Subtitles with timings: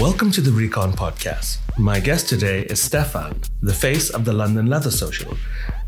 [0.00, 1.58] Welcome to the Recon Podcast.
[1.76, 5.36] My guest today is Stephane, the face of the London Leather Social.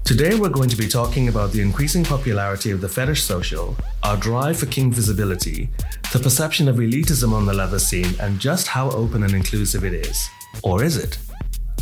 [0.05, 4.19] Today, we're going to be talking about the increasing popularity of the fetish social, our
[4.19, 5.71] drive for kink visibility,
[6.13, 9.95] the perception of elitism on the leather scene, and just how open and inclusive it
[9.95, 10.29] is.
[10.63, 11.17] Or is it?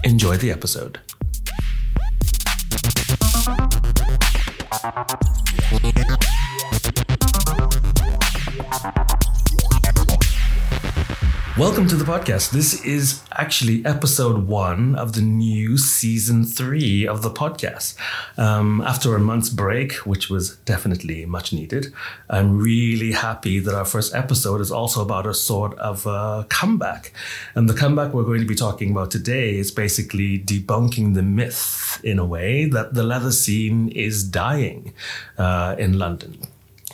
[0.05, 1.01] Enjoy the episode.
[11.61, 12.53] Welcome to the podcast.
[12.53, 17.97] This is actually episode one of the new season three of the podcast.
[18.39, 21.93] Um, after a month's break, which was definitely much needed,
[22.31, 27.13] I'm really happy that our first episode is also about a sort of a comeback.
[27.55, 32.01] And the comeback we're going to be talking about today is basically debunking the myth,
[32.03, 34.95] in a way, that the leather scene is dying
[35.37, 36.39] uh, in London.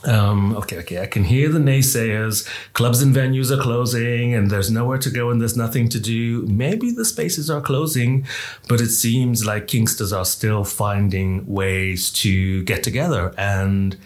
[0.03, 2.47] Um, okay, okay, I can hear the naysayers.
[2.73, 6.43] Clubs and venues are closing, and there's nowhere to go and there's nothing to do.
[6.45, 8.25] Maybe the spaces are closing,
[8.69, 13.33] but it seems like Kinksters are still finding ways to get together.
[13.37, 13.97] And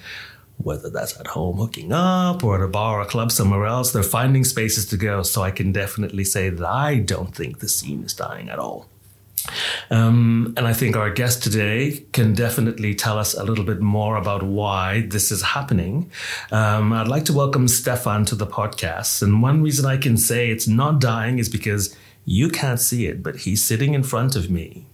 [0.58, 3.92] whether that's at home hooking up or at a bar or a club somewhere else,
[3.92, 5.24] they're finding spaces to go.
[5.24, 8.88] So I can definitely say that I don't think the scene is dying at all.
[9.90, 14.16] Um, and I think our guest today can definitely tell us a little bit more
[14.16, 16.12] about why this is happening.
[16.52, 19.22] Um, I'd like to welcome Stephane to the podcast.
[19.22, 23.24] And one reason I can say it's not dying is because you can't see it,
[23.24, 24.86] but he's sitting in front of me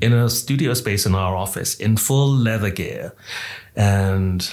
[0.00, 3.14] in a studio space in our office in full leather gear.
[3.74, 4.48] And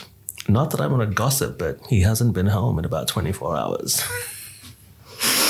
[0.47, 4.01] not that I want to gossip, but he hasn't been home in about 24 hours.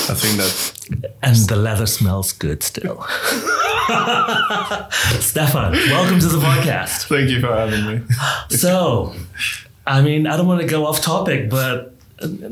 [0.07, 1.11] I think that.
[1.23, 3.05] And the leather smells good still.
[5.19, 7.07] Stephane, welcome to the podcast.
[7.07, 8.01] Thank you for having me.
[8.49, 9.13] So,
[9.85, 11.93] I mean, I don't want to go off topic, but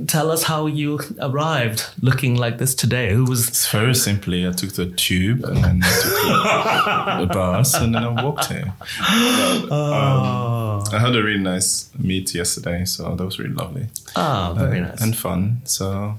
[0.08, 3.14] tell us how you arrived looking like this today.
[3.14, 3.48] Who was?
[3.48, 7.96] It's very simply, I took the tube and then I took the, the bus and
[7.96, 8.74] then I walked here.
[8.78, 10.84] But, Oh.
[10.86, 13.88] um, I had a really nice meet yesterday, so that was really lovely.
[14.16, 15.02] Ah, very Uh, nice.
[15.02, 15.62] And fun.
[15.64, 16.16] So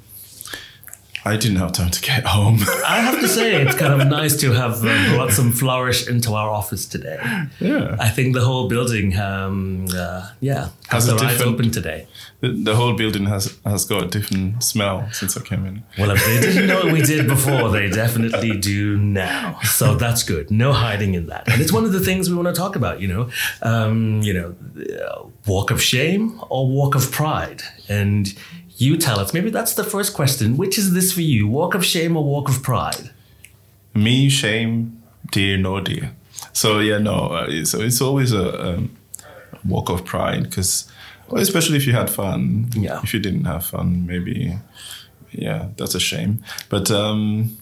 [1.26, 2.58] I didn't have time to get home.
[2.86, 6.34] I have to say, it's kind of nice to have uh, brought some flourish into
[6.34, 7.18] our office today.
[7.60, 7.96] yeah.
[7.98, 12.06] I think the whole building, um, uh, yeah, has Has their eyes open today.
[12.40, 15.82] The, the whole building has has got a different smell since I came in.
[15.96, 19.60] Well, if they didn't know what we did before, they definitely do now.
[19.62, 20.50] So that's good.
[20.50, 21.48] No hiding in that.
[21.48, 23.00] And it's one of the things we want to talk about.
[23.00, 23.30] You know,
[23.62, 28.34] um, you know, uh, walk of shame or walk of pride, and
[28.84, 29.32] you tell us.
[29.32, 30.56] Maybe that's the first question.
[30.56, 31.48] Which is this for you?
[31.48, 33.10] Walk of shame or walk of pride?
[33.94, 36.12] Me, shame, dear, no dear.
[36.52, 37.16] So yeah, no.
[37.28, 38.96] Uh, so it's always a, um,
[39.64, 40.90] walk of pride because,
[41.28, 42.68] well, especially if you had fun.
[42.74, 43.00] Yeah.
[43.02, 44.58] If you didn't have fun, maybe,
[45.30, 46.44] yeah, that's a shame.
[46.68, 47.56] But um,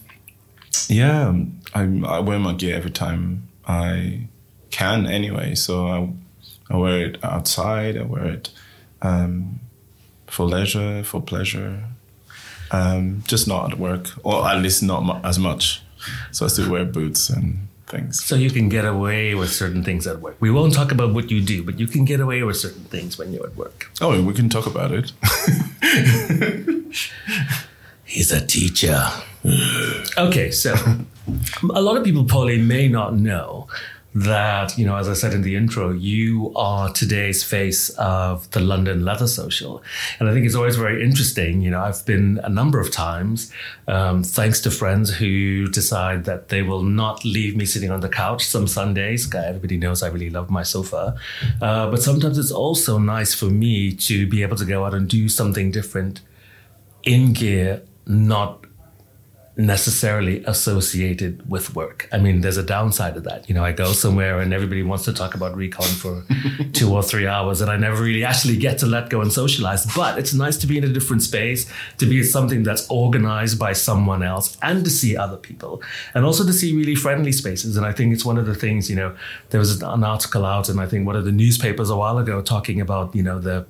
[0.87, 1.33] yeah,
[1.73, 4.27] I, I wear my gear every time I
[4.71, 5.55] can anyway.
[5.55, 6.09] So I,
[6.73, 7.97] I wear it outside.
[7.97, 8.49] I wear it
[9.01, 9.59] um,
[10.33, 11.83] for leisure, for pleasure.
[12.71, 15.83] Um, just not at work, or at least not mu- as much.
[16.31, 18.23] So I still wear boots and things.
[18.23, 20.37] So you can get away with certain things at work.
[20.39, 23.15] We won't talk about what you do, but you can get away with certain things
[23.17, 23.91] when you're at work.
[24.01, 25.11] Oh, we can talk about it.
[28.03, 28.99] He's a teacher.
[30.17, 30.73] okay, so
[31.73, 33.67] a lot of people probably may not know
[34.15, 38.59] that, you know, as I said in the intro, you are today's face of the
[38.59, 39.83] London Leather Social.
[40.19, 41.61] And I think it's always very interesting.
[41.61, 43.51] You know, I've been a number of times,
[43.87, 48.09] um, thanks to friends who decide that they will not leave me sitting on the
[48.09, 49.33] couch some Sundays.
[49.33, 51.15] Everybody knows I really love my sofa.
[51.61, 55.09] Uh, but sometimes it's also nice for me to be able to go out and
[55.09, 56.21] do something different
[57.03, 58.65] in gear, not
[59.55, 62.09] necessarily associated with work.
[62.11, 63.47] I mean, there's a downside to that.
[63.47, 66.25] You know, I go somewhere and everybody wants to talk about recon for
[66.73, 69.85] two or three hours, and I never really actually get to let go and socialize.
[69.95, 73.73] But it's nice to be in a different space, to be something that's organized by
[73.73, 75.83] someone else, and to see other people,
[76.15, 77.77] and also to see really friendly spaces.
[77.77, 79.15] And I think it's one of the things, you know,
[79.51, 82.41] there was an article out, and I think one of the newspapers a while ago
[82.41, 83.67] talking about, you know, the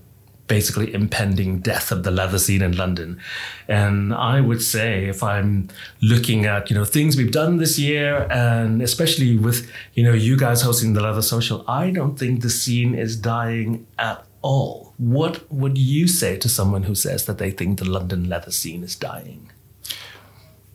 [0.48, 3.19] basically impending death of the leather scene in London.
[3.68, 5.69] And I would say if I'm
[6.01, 10.38] looking at, you know, things we've done this year and especially with, you know, you
[10.38, 14.94] guys hosting the leather social, I don't think the scene is dying at all.
[14.98, 18.84] What would you say to someone who says that they think the London leather scene
[18.84, 19.50] is dying?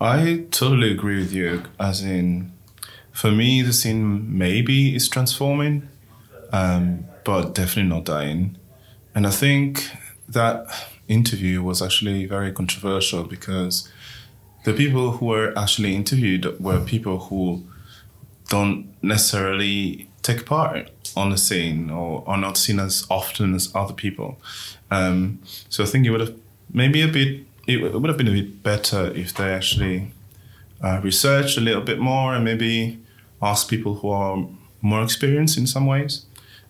[0.00, 1.64] I totally agree with you.
[1.78, 2.52] As in,
[3.12, 5.88] for me, the scene maybe is transforming,
[6.52, 8.56] um, but definitely not dying.
[9.18, 9.90] And I think
[10.28, 10.64] that
[11.08, 13.90] interview was actually very controversial because
[14.62, 17.64] the people who were actually interviewed were people who
[18.48, 23.92] don't necessarily take part on the scene or are not seen as often as other
[23.92, 24.38] people.
[24.88, 26.36] Um, so I think it would have
[26.72, 30.12] maybe a bit it would have been a bit better if they actually
[30.80, 33.00] uh, researched a little bit more and maybe
[33.42, 34.46] asked people who are
[34.80, 36.24] more experienced in some ways.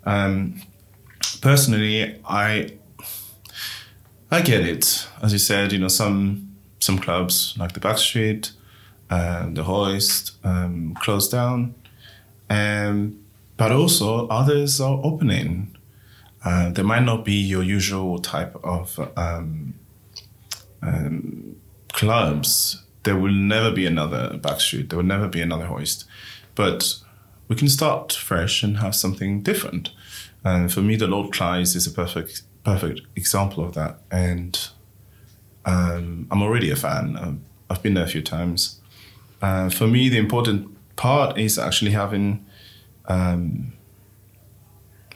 [0.06, 0.62] Um,
[1.40, 2.72] personally, I
[4.30, 5.08] I get it.
[5.22, 8.52] As you said, you know, some some clubs like the Backstreet,
[9.10, 11.74] uh, the Hoist, um, closed down,
[12.50, 13.18] um,
[13.56, 15.76] but also others are opening.
[16.44, 19.74] Uh, they might not be your usual type of um,
[20.82, 21.56] um,
[21.92, 22.84] clubs.
[23.02, 24.88] There will never be another Backstreet.
[24.88, 26.04] There will never be another Hoist,
[26.54, 26.98] but
[27.48, 29.90] we can start fresh and have something different.
[30.48, 34.00] And for me, the Lord Clive is a perfect perfect example of that.
[34.10, 34.68] And
[35.64, 37.16] um, I'm already a fan.
[37.16, 38.80] Um, I've been there a few times.
[39.42, 40.60] Uh, for me, the important
[40.96, 42.44] part is actually having
[43.06, 43.72] um,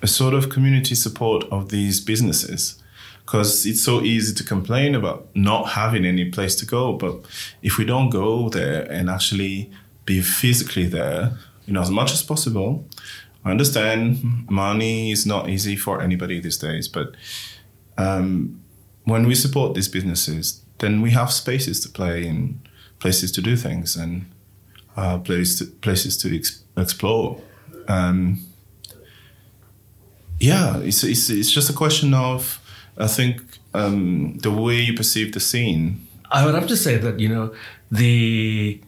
[0.03, 2.83] a sort of community support of these businesses
[3.25, 6.93] because it's so easy to complain about not having any place to go.
[6.93, 7.15] But
[7.63, 9.71] if we don't go there and actually
[10.05, 12.85] be physically there, you know, as much as possible,
[13.45, 17.17] I understand money is not easy for anybody these days, but
[17.99, 18.63] um,
[19.05, 22.61] when we support these businesses, then we have spaces to play and
[22.99, 24.27] places to do things and
[24.97, 27.41] uh, places to, places to ex- explore.
[27.89, 28.45] Um,
[30.39, 32.61] yeah, it's, it's it's just a question of
[32.99, 33.43] I think
[33.75, 36.07] um, the way you perceive the scene.
[36.31, 37.55] I would have to say that you know
[37.91, 38.81] the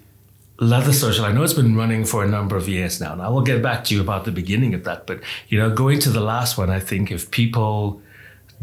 [0.58, 3.28] Leather Social, I know it's been running for a number of years now, and I
[3.28, 5.06] will get back to you about the beginning of that.
[5.06, 8.00] But, you know, going to the last one, I think if people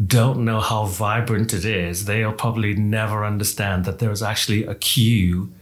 [0.04, 5.52] don't know how vibrant it is, they'll probably never understand that there's actually a queue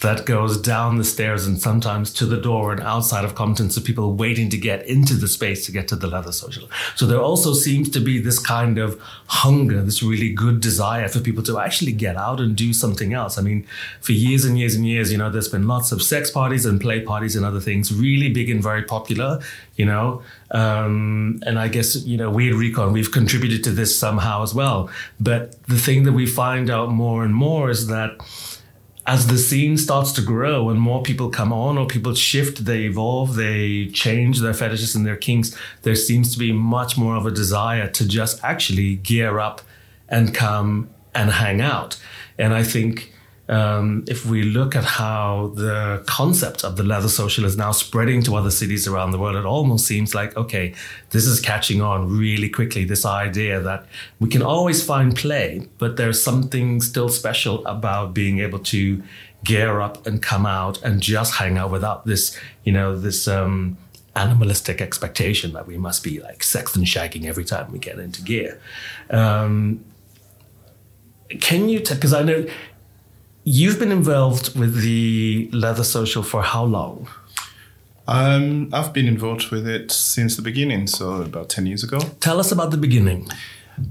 [0.00, 3.68] that goes down the stairs and sometimes to the door and outside of Compton.
[3.68, 6.70] So people waiting to get into the space to get to the leather social.
[6.94, 11.18] So there also seems to be this kind of hunger, this really good desire for
[11.18, 13.38] people to actually get out and do something else.
[13.38, 13.66] I mean,
[14.00, 16.80] for years and years and years, you know, there's been lots of sex parties and
[16.80, 19.40] play parties and other things, really big and very popular,
[19.74, 20.22] you know.
[20.52, 24.54] Um, and I guess, you know, we at Recon, we've contributed to this somehow as
[24.54, 24.90] well.
[25.18, 28.16] But the thing that we find out more and more is that
[29.08, 32.80] as the scene starts to grow and more people come on or people shift, they
[32.80, 37.24] evolve, they change their fetishes and their kinks, there seems to be much more of
[37.24, 39.62] a desire to just actually gear up
[40.10, 41.98] and come and hang out.
[42.36, 43.14] And I think
[43.48, 48.22] um, if we look at how the concept of the leather social is now spreading
[48.24, 50.74] to other cities around the world, it almost seems like, okay,
[51.10, 52.84] this is catching on really quickly.
[52.84, 53.86] This idea that
[54.20, 59.02] we can always find play, but there's something still special about being able to
[59.44, 63.78] gear up and come out and just hang out without this, you know, this, um,
[64.16, 68.20] animalistic expectation that we must be like sex and shagging every time we get into
[68.20, 68.60] gear.
[69.10, 69.84] Um,
[71.40, 72.46] can you, because I know
[73.50, 77.08] You've been involved with the Leather Social for how long?
[78.06, 81.98] Um, I've been involved with it since the beginning, so about 10 years ago.
[82.20, 83.26] Tell us about the beginning.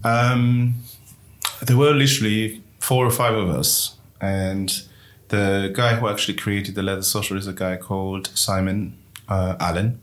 [0.03, 0.75] Um,
[1.59, 4.83] there were literally four or five of us, and
[5.29, 8.95] the guy who actually created the Leather Social is a guy called Simon
[9.27, 9.99] uh, Allen.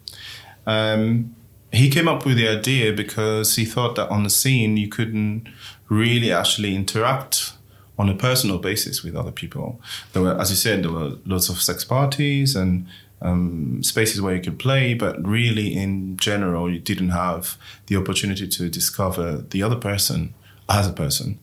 [0.67, 1.37] Um,
[1.73, 5.49] he came up with the idea because he thought that on the scene you couldn't
[5.89, 7.53] really actually interact
[7.99, 9.81] on a personal basis with other people.
[10.13, 12.87] There were, as you said, there were lots of sex parties and
[13.23, 18.47] um, spaces where you could play, but really, in general, you didn't have the opportunity
[18.49, 20.35] to discover the other person
[20.69, 21.39] as a person.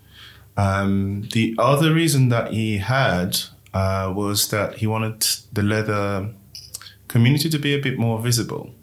[0.58, 3.40] Um, the other reason that he had
[3.74, 6.30] uh, was that he wanted the leather
[7.08, 8.74] community to be a bit more visible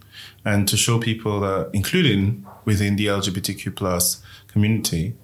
[0.44, 5.14] and to show people, that, including within the LGBTQ plus community,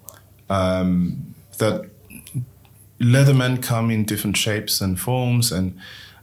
[0.51, 1.91] um, that
[3.01, 5.77] Leathermen come in different shapes and forms, and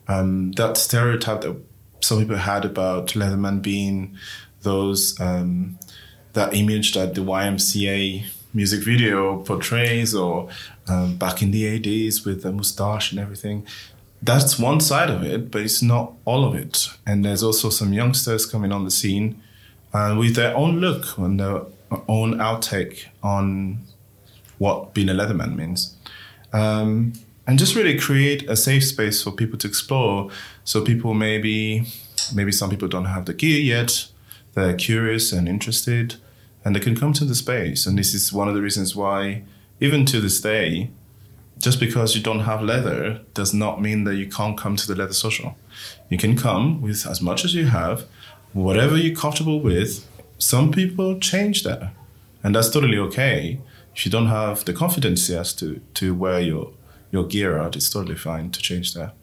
[0.08, 1.56] um, that stereotype that
[2.02, 4.18] some people had about Leatherman being
[4.62, 5.78] those um,
[6.34, 10.50] that image that the YMCA music video portrays, or
[10.88, 13.66] um, back in the 80s with the mustache and everything.
[14.22, 16.90] That's one side of it, but it's not all of it.
[17.08, 19.42] And there's also some youngsters coming on the scene
[19.94, 21.62] uh, with their own look and their
[22.08, 23.80] own outtake on
[24.60, 25.96] what being a Leatherman means
[26.54, 27.14] um,
[27.48, 30.30] and just really create a safe space for people to explore.
[30.64, 31.86] So people maybe
[32.34, 34.08] maybe some people don't have the gear yet.
[34.54, 36.16] They're curious and interested,
[36.64, 37.86] and they can come to the space.
[37.86, 39.44] And this is one of the reasons why,
[39.80, 40.90] even to this day,
[41.58, 44.96] just because you don't have leather does not mean that you can't come to the
[44.96, 45.56] leather social.
[46.10, 48.06] You can come with as much as you have,
[48.54, 50.08] whatever you're comfortable with.
[50.38, 51.94] Some people change that,
[52.44, 53.60] and that's totally okay.
[53.96, 56.72] If you don't have the confidence as to to wear your
[57.12, 59.14] your gear out, it's totally fine to change that.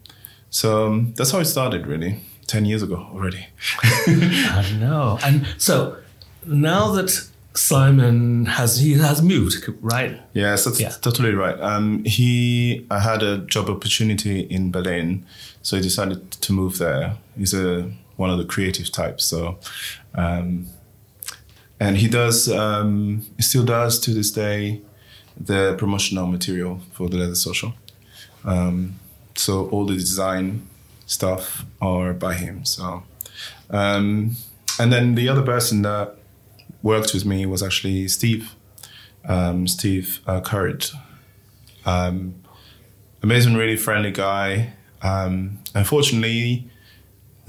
[0.49, 3.47] So um, that's how it started, really, ten years ago already.
[3.83, 5.97] I know, and so
[6.45, 10.21] now that Simon has he has moved, right?
[10.33, 10.89] Yes, that's yeah.
[10.89, 11.59] totally right.
[11.59, 15.25] Um, he I had a job opportunity in Berlin,
[15.61, 17.17] so he decided to move there.
[17.37, 19.57] He's a one of the creative types, so
[20.15, 20.67] um,
[21.79, 24.81] and he does um, he still does to this day
[25.39, 27.73] the promotional material for the Leather Social.
[28.43, 28.99] Um,
[29.35, 30.67] so all the design
[31.05, 32.65] stuff are by him.
[32.65, 33.03] So
[33.69, 34.35] um,
[34.79, 36.15] and then the other person that
[36.81, 38.55] worked with me was actually Steve,
[39.25, 40.91] um, Steve uh, Currid.
[41.85, 42.35] Um,
[43.21, 44.73] amazing, really friendly guy.
[45.01, 46.69] Um, unfortunately,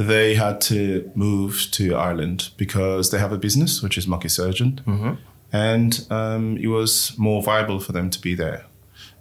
[0.00, 4.80] they had to move to Ireland because they have a business, which is Monkey Surgeon.
[4.86, 5.12] Mm-hmm.
[5.52, 8.64] And um, it was more viable for them to be there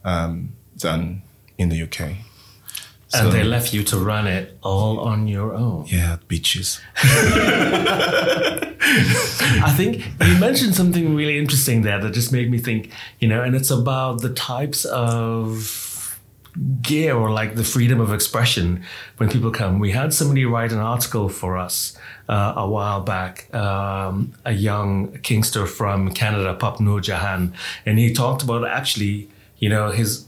[0.05, 1.23] um, than
[1.57, 2.11] in the UK.
[3.09, 5.85] So, and they left you to run it all on your own.
[5.87, 6.79] Yeah, beaches.
[6.95, 8.63] I
[9.75, 13.55] think you mentioned something really interesting there that just made me think, you know, and
[13.55, 15.88] it's about the types of
[16.81, 18.83] gear or like the freedom of expression
[19.17, 19.79] when people come.
[19.79, 21.97] We had somebody write an article for us
[22.27, 27.53] uh, a while back, um, a young Kinkster from Canada, Pop Nur Jahan,
[27.85, 30.25] and he talked about actually, you know, his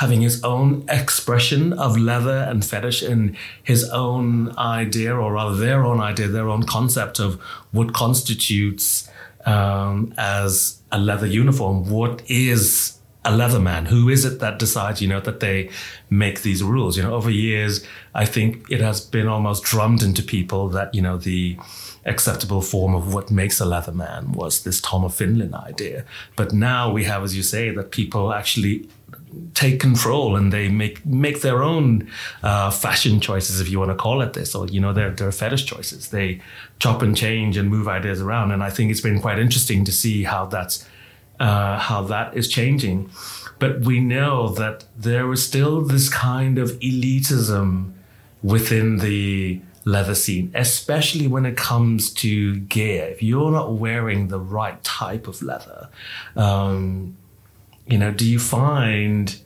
[0.00, 5.84] having his own expression of leather and fetish and his own idea, or rather their
[5.84, 9.08] own idea, their own concept of what constitutes
[9.46, 11.88] um, as a leather uniform.
[11.88, 13.86] What is a leather man?
[13.86, 15.70] Who is it that decides, you know, that they
[16.10, 16.96] make these rules?
[16.96, 21.02] You know, over years, I think it has been almost drummed into people that, you
[21.02, 21.58] know, the
[22.06, 26.04] acceptable form of what makes a leather man was this Tom of Finland idea.
[26.36, 28.88] But now we have, as you say, that people actually
[29.54, 32.08] take control and they make make their own
[32.42, 35.32] uh, fashion choices, if you want to call it this, or you know their their
[35.32, 36.08] fetish choices.
[36.08, 36.40] They
[36.78, 39.92] chop and change and move ideas around, and I think it's been quite interesting to
[39.92, 40.86] see how that's
[41.40, 43.10] uh, how that is changing.
[43.58, 47.92] But we know that there is still this kind of elitism
[48.42, 53.04] within the leather scene, especially when it comes to gear.
[53.04, 55.88] If you're not wearing the right type of leather,
[56.36, 57.16] um,
[57.86, 59.36] you know, do you find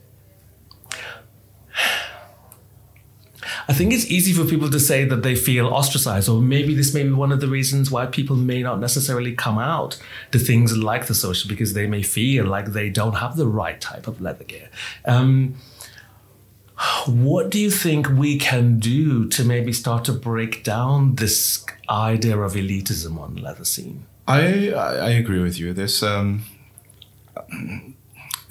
[3.69, 6.91] I think it's easy for people to say that they feel ostracized, or maybe this
[6.91, 10.75] may be one of the reasons why people may not necessarily come out to things
[10.75, 14.19] like the social because they may feel like they don't have the right type of
[14.19, 14.69] leather gear.
[15.05, 15.55] Um,
[17.05, 22.39] what do you think we can do to maybe start to break down this idea
[22.39, 24.07] of elitism on the leather scene?
[24.27, 25.73] I I agree with you.
[25.73, 26.43] There's um,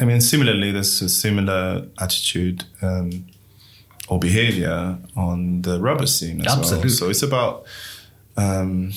[0.01, 3.27] I mean, similarly, there's a similar attitude um,
[4.09, 6.89] or behavior on the rubber scene as Absolutely.
[6.89, 6.97] well.
[6.97, 7.67] So it's about
[8.37, 8.93] um,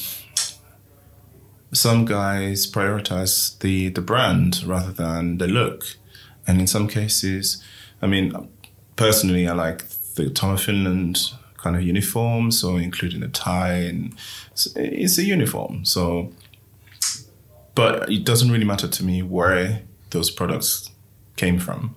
[1.74, 5.98] some guys prioritize the the brand rather than the look,
[6.48, 7.64] and in some cases,
[8.02, 8.50] I mean,
[8.96, 14.16] personally, I like the Tom of Finland kind of uniform, so including a tie and
[14.76, 15.86] it's a uniform.
[15.86, 16.32] So,
[17.76, 20.90] but it doesn't really matter to me where those products
[21.36, 21.96] came from.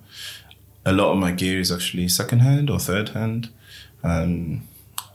[0.85, 3.49] A lot of my gear is actually secondhand or third hand.
[4.03, 4.67] Um,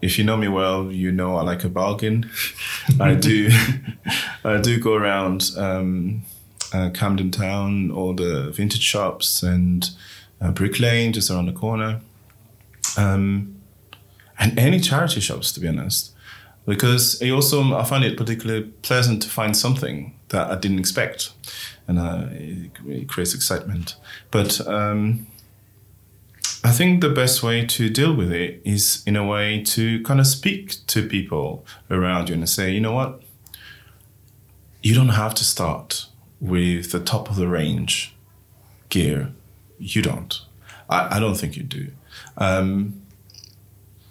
[0.02, 2.30] if you know me well, you know I like a bargain.
[3.00, 3.50] I do,
[4.44, 6.22] I do go around um,
[6.72, 9.90] uh, Camden Town, all the vintage shops, and
[10.40, 12.00] uh, Brick Lane, just around the corner,
[12.96, 13.56] um,
[14.38, 16.14] and any charity shops, to be honest.
[16.66, 21.32] Because I also I find it particularly pleasant to find something that I didn't expect
[21.90, 23.96] and uh, it, it, creates excitement.
[24.30, 25.26] But um,
[26.62, 30.20] I think the best way to deal with it is in a way to kind
[30.20, 33.22] of speak to people around you and say, you know what,
[34.82, 36.06] you don't have to start
[36.38, 38.14] with the top of the range
[38.90, 39.32] gear.
[39.78, 40.38] You don't.
[40.88, 41.88] I, I don't think you do.
[42.36, 43.00] Um,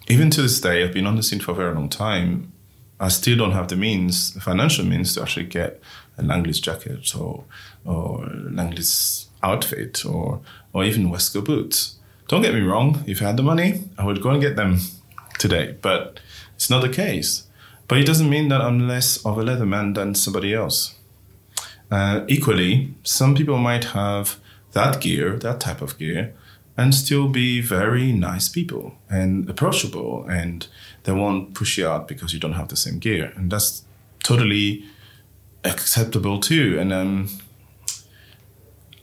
[0.07, 2.51] even to this day, I've been on the scene for a very long time.
[2.99, 5.79] I still don't have the means, the financial means, to actually get
[6.17, 7.45] a Langlitz jacket or
[7.85, 10.41] or Langlitz outfit or
[10.73, 11.98] or even Wesco boots.
[12.29, 14.77] Don't get me wrong, if I had the money, I would go and get them
[15.39, 16.19] today, but
[16.53, 17.47] it's not the case.
[17.87, 20.93] But it doesn't mean that I'm less of a leatherman than somebody else.
[21.89, 24.37] Uh, equally, some people might have
[24.73, 26.35] that gear, that type of gear,
[26.77, 30.67] and still be very nice people and approachable and
[31.05, 33.83] they won't push you out because you don't have the same gear and that's
[34.23, 34.85] totally
[35.65, 37.27] acceptable too and um,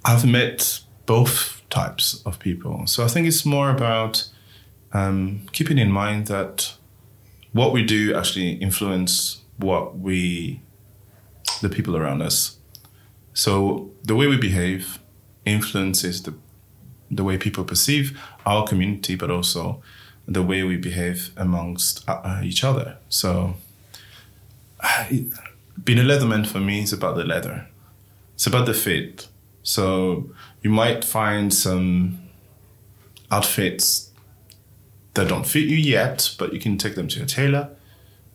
[0.06, 4.28] i've met both types of people so i think it's more about
[4.92, 6.74] um, keeping in mind that
[7.52, 10.60] what we do actually influence what we
[11.60, 12.56] the people around us
[13.34, 14.98] so the way we behave
[15.44, 16.34] influences the
[17.10, 19.82] the way people perceive our community, but also
[20.26, 22.98] the way we behave amongst uh, uh each other.
[23.08, 23.54] So,
[25.84, 27.68] being a leatherman for me is about the leather.
[28.34, 29.28] It's about the fit.
[29.66, 30.30] So
[30.62, 32.20] you might find some
[33.32, 34.12] outfits
[35.14, 37.70] that don't fit you yet, but you can take them to a tailor,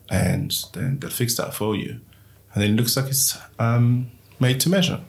[0.10, 2.02] and then they'll fix that for you,
[2.54, 4.12] and then it looks like it's um,
[4.42, 5.00] made to measure.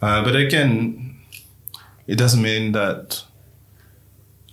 [0.00, 1.16] Uh, but again,
[2.06, 3.24] it doesn't mean that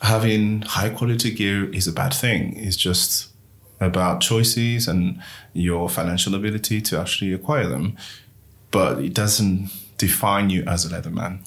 [0.02, 2.58] having high quality gear is a bad thing.
[2.58, 3.30] It's just
[3.80, 5.22] about choices and
[5.54, 7.98] your financial ability to actually acquire them.
[8.72, 9.70] But it doesn't
[10.02, 11.40] define you as a leatherman.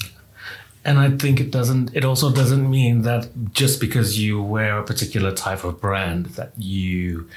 [0.84, 4.84] And I think it doesn't, it also doesn't mean that just because you wear a
[4.84, 7.28] particular type of brand that you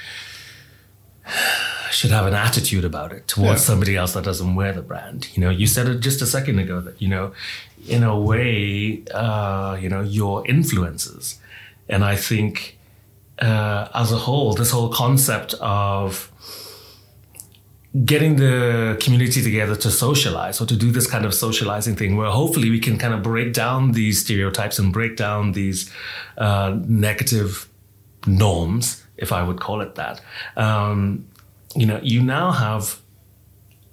[1.90, 3.66] should have an attitude about it towards yeah.
[3.70, 5.28] somebody else that doesn't wear the brand.
[5.34, 7.32] You know, you said it just a second ago that, you know,
[7.86, 11.40] in a way, uh, you know, your influences.
[11.88, 12.78] And I think
[13.40, 16.30] uh, as a whole, this whole concept of
[18.04, 22.30] getting the community together to socialize or to do this kind of socializing thing where
[22.30, 25.90] hopefully we can kind of break down these stereotypes and break down these
[26.36, 27.68] uh, negative
[28.26, 30.20] norms, if I would call it that.
[30.56, 31.26] Um,
[31.74, 33.00] you know, you now have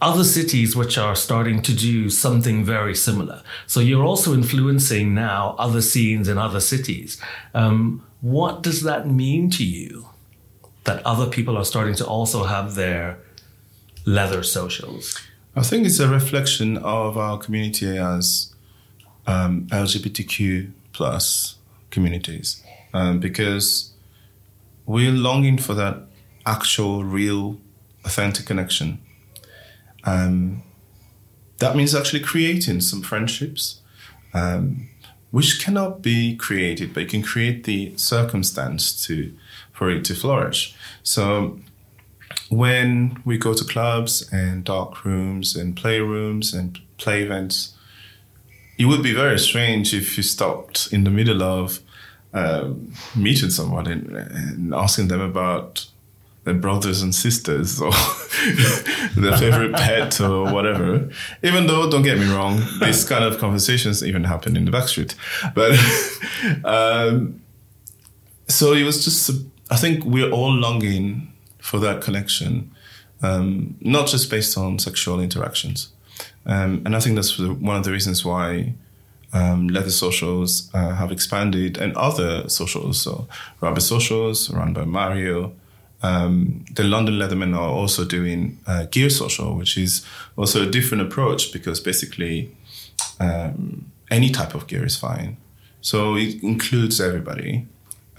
[0.02, 3.42] other cities which are starting to do something very similar.
[3.66, 7.20] So you're also influencing now other scenes in other cities.
[7.54, 10.10] Um, what does that mean to you
[10.84, 13.20] that other people are starting to also have their
[14.06, 15.20] leather socials?
[15.56, 18.54] I think it's a reflection of our community as
[19.28, 21.56] um, LGBTQ plus
[21.90, 22.64] communities
[22.94, 23.94] um, because
[24.86, 25.98] we're longing for that
[26.46, 27.60] actual, real,
[28.04, 29.00] authentic connection
[30.06, 30.64] um,
[31.58, 33.82] that means actually creating some friendships,
[34.34, 34.90] um,
[35.32, 39.34] which cannot be created, but you can create the circumstance to
[39.72, 40.76] for it to flourish.
[41.04, 41.60] So
[42.50, 47.74] when we go to clubs and dark rooms and playrooms and play events,
[48.78, 51.80] it would be very strange if you stopped in the middle of
[52.34, 52.70] uh,
[53.16, 55.86] meeting someone and, and asking them about
[56.44, 57.92] their brothers and sisters or
[59.16, 61.10] their favorite pet or whatever.
[61.42, 65.16] Even though, don't get me wrong, these kind of conversations even happen in the backstreet.
[65.56, 65.72] But
[66.66, 67.42] um,
[68.48, 69.32] so it was just,
[69.72, 71.32] I think we're all longing
[71.66, 72.72] for that connection,
[73.24, 75.90] um, not just based on sexual interactions.
[76.46, 78.74] Um, and I think that's one of the reasons why
[79.34, 83.28] um, leather socials uh, have expanded and other socials, so
[83.62, 85.54] Rubber socials run by Mario,
[86.04, 90.06] um, the London Leathermen are also doing uh, Gear Social, which is
[90.38, 92.56] also a different approach because basically
[93.20, 95.38] um, any type of gear is fine.
[95.82, 97.66] So it includes everybody.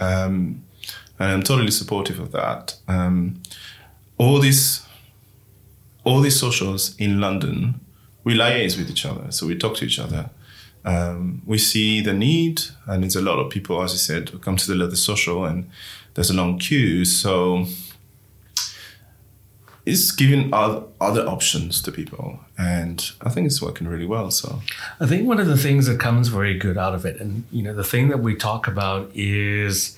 [0.01, 0.63] Um,
[1.19, 2.75] and I'm totally supportive of that.
[2.87, 3.41] Um,
[4.17, 4.85] all these
[6.03, 7.81] all these socials in London,
[8.23, 9.31] we liaise with each other.
[9.31, 10.29] So we talk to each other.
[10.85, 14.39] Um, we see the need, and it's a lot of people, as I said, who
[14.39, 15.69] come to the leather social and
[16.13, 17.03] there's a long queue.
[17.03, 17.65] So
[19.85, 24.31] it's giving other options to people, and I think it's working really well.
[24.31, 24.61] So
[24.99, 27.63] I think one of the things that comes very good out of it, and you
[27.63, 29.97] know, the thing that we talk about is,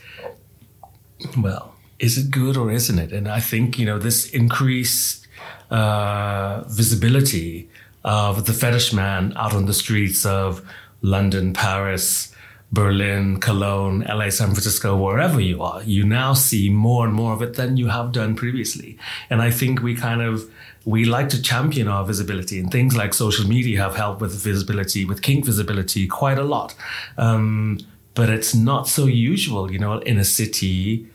[1.38, 3.12] well, is it good or isn't it?
[3.12, 5.27] And I think you know this increased
[5.69, 7.69] uh, visibility
[8.03, 10.65] of the fetish man out on the streets of
[11.01, 12.34] London, Paris,
[12.71, 17.41] Berlin, Cologne, LA, San Francisco, wherever you are, you now see more and more of
[17.41, 18.97] it than you have done previously.
[19.29, 20.49] And I think we kind of
[20.86, 25.03] we like to champion our visibility, and things like social media have helped with visibility,
[25.03, 26.73] with kink visibility, quite a lot.
[27.17, 27.79] Um,
[28.19, 31.08] but it's not so usual, you know, in a city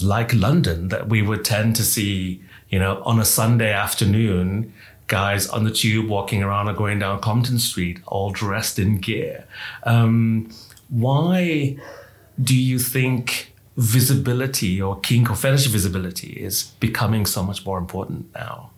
[0.00, 4.72] like London that we would tend to see, you know, on a Sunday afternoon,
[5.06, 9.44] guys on the tube walking around or going down Compton Street, all dressed in gear.
[9.82, 10.50] Um,
[10.88, 11.76] why
[12.42, 18.34] do you think visibility or kink or fetish visibility is becoming so much more important
[18.34, 18.70] now?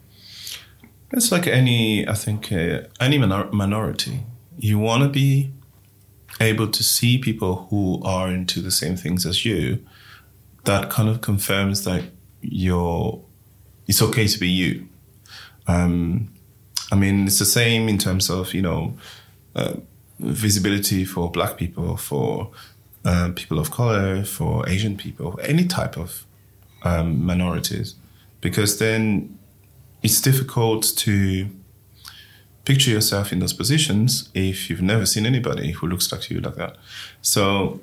[1.12, 4.24] It's like any, I think, uh, any minor- minority.
[4.58, 5.52] You want to be
[6.42, 9.84] able to see people who are into the same things as you,
[10.64, 12.04] that kind of confirms that
[12.40, 13.20] you're
[13.86, 14.88] it's okay to be you.
[15.66, 16.32] Um,
[16.90, 18.94] I mean, it's the same in terms of you know
[19.54, 19.74] uh,
[20.18, 22.50] visibility for Black people, for
[23.04, 26.24] uh, people of color, for Asian people, any type of
[26.84, 27.94] um, minorities,
[28.40, 29.38] because then
[30.02, 31.48] it's difficult to
[32.64, 36.54] picture yourself in those positions if you've never seen anybody who looks like you like
[36.56, 36.76] that.
[37.20, 37.80] So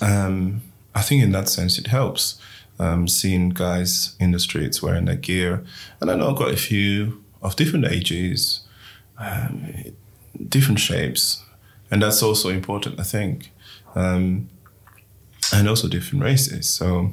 [0.00, 0.62] um,
[0.94, 2.40] I think in that sense it helps
[2.78, 5.64] um, seeing guys in the streets wearing their gear.
[6.00, 8.60] And I know quite a few of different ages,
[9.18, 9.94] um,
[10.48, 11.42] different shapes.
[11.90, 13.52] And that's also important, I think.
[13.94, 14.48] Um,
[15.52, 16.68] and also different races.
[16.68, 17.12] So,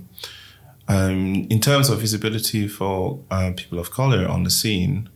[0.88, 5.10] um, in terms of visibility for uh, people of color on the scene,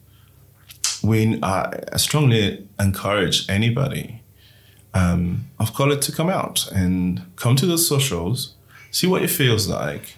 [1.04, 4.22] we uh, strongly encourage anybody
[4.94, 8.56] um, of color to come out and come to the socials,
[8.92, 10.18] see what it feels like,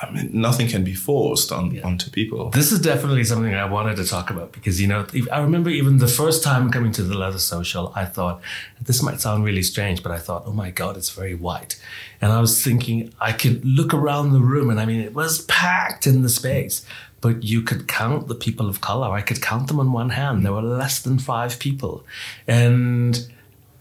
[0.00, 1.86] I mean, nothing can be forced on yeah.
[1.86, 2.50] onto people.
[2.50, 5.98] This is definitely something I wanted to talk about because you know I remember even
[5.98, 8.42] the first time coming to the leather social, I thought
[8.80, 11.80] this might sound really strange, but I thought, oh my god, it's very white,
[12.20, 15.42] and I was thinking I could look around the room, and I mean it was
[15.46, 16.84] packed in the space,
[17.20, 19.10] but you could count the people of color.
[19.10, 20.44] I could count them on one hand.
[20.44, 22.04] There were less than five people,
[22.46, 23.26] and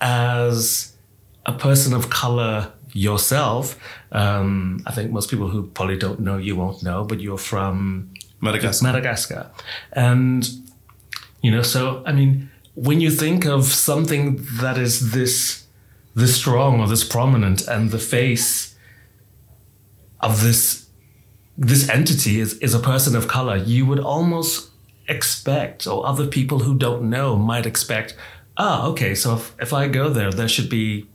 [0.02, 0.94] as
[1.46, 3.78] a person of color yourself.
[4.12, 8.10] Um, I think most people who probably don't know you won't know, but you're from
[8.40, 8.86] Madagascar.
[8.86, 9.52] Madagascar.
[9.92, 10.50] And,
[11.42, 15.66] you know, so, I mean, when you think of something that is this,
[16.16, 18.76] this strong or this prominent and the face
[20.22, 20.85] of this,
[21.58, 24.72] this entity is, is a person of color, you would almost
[25.08, 28.16] expect, or other people who don't know might expect,
[28.58, 31.08] ah, okay, so if, if I go there, there should be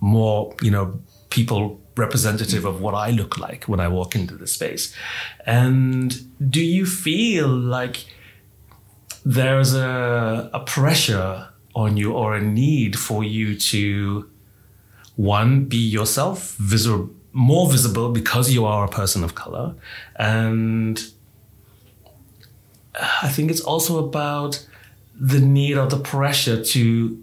[0.00, 4.46] more, you know, people representative of what I look like when I walk into the
[4.46, 4.94] space.
[5.46, 8.06] And do you feel like
[9.24, 14.28] there's a, a pressure on you or a need for you to
[15.16, 19.74] one be yourself visible more visible because you are a person of color
[20.16, 21.10] and
[23.22, 24.66] i think it's also about
[25.18, 27.22] the need or the pressure to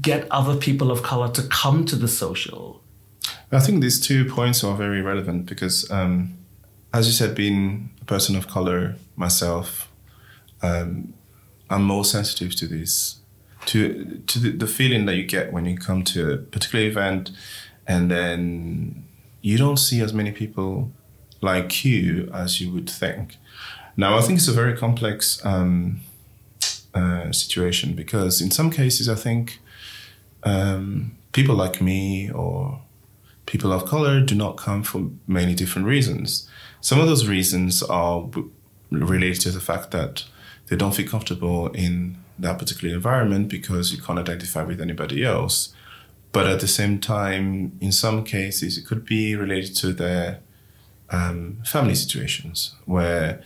[0.00, 2.82] get other people of color to come to the social?
[3.52, 6.36] I think these two points are very relevant because, um,
[6.92, 9.90] as you said, being a person of color myself,
[10.62, 11.14] um,
[11.70, 13.20] I'm more sensitive to this,
[13.66, 17.30] to to the, the, feeling that you get when you come to a particular event,
[17.86, 19.05] and then
[19.46, 20.90] you don't see as many people
[21.40, 23.36] like you as you would think.
[23.96, 26.00] Now, I think it's a very complex um,
[26.92, 29.60] uh, situation because in some cases, I think
[30.42, 32.80] um, people like me or
[33.46, 36.48] people of color do not come for many different reasons.
[36.80, 38.28] Some of those reasons are
[38.90, 40.24] related to the fact that
[40.66, 45.72] they don't feel comfortable in that particular environment because you can't identify with anybody else.
[46.32, 50.40] But at the same time, in some cases, it could be related to their
[51.10, 53.42] um, family situations where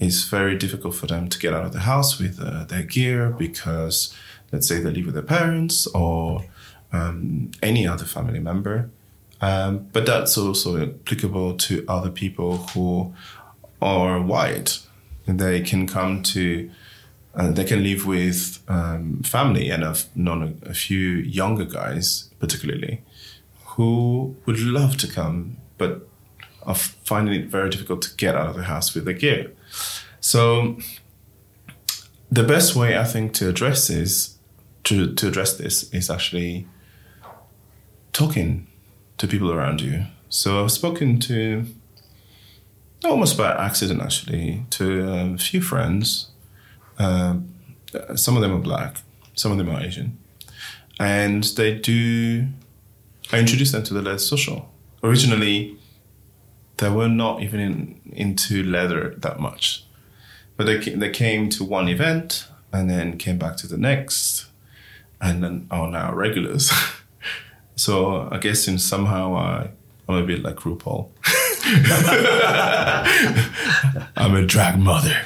[0.00, 3.30] it's very difficult for them to get out of the house with uh, their gear
[3.30, 4.14] because
[4.50, 6.44] let's say they live with their parents or
[6.92, 8.90] um, any other family member.
[9.40, 13.14] Um, but that's also applicable to other people who
[13.80, 14.80] are white.
[15.26, 16.70] They can come to,
[17.34, 22.30] uh, they can live with um, family, and I've known a, a few younger guys,
[22.38, 23.02] particularly,
[23.64, 26.08] who would love to come, but
[26.64, 29.50] are finding it very difficult to get out of the house with their gear.
[30.20, 30.78] So,
[32.30, 34.38] the best way I think to address this
[34.84, 36.66] to, to address this is actually
[38.12, 38.66] talking
[39.18, 40.04] to people around you.
[40.28, 41.66] So I've spoken to
[43.04, 46.31] almost by accident actually to a few friends.
[46.98, 47.36] Uh,
[48.14, 48.98] some of them are black,
[49.34, 50.18] some of them are Asian,
[50.98, 52.46] and they do.
[53.32, 54.70] I introduced them to the leather social.
[55.02, 55.76] Originally,
[56.76, 59.84] they were not even in, into leather that much,
[60.56, 64.46] but they they came to one event and then came back to the next
[65.20, 66.72] and then are now regulars.
[67.76, 69.70] so I guess in somehow I,
[70.08, 71.10] I'm a bit like RuPaul.
[74.16, 75.16] I'm a drag mother.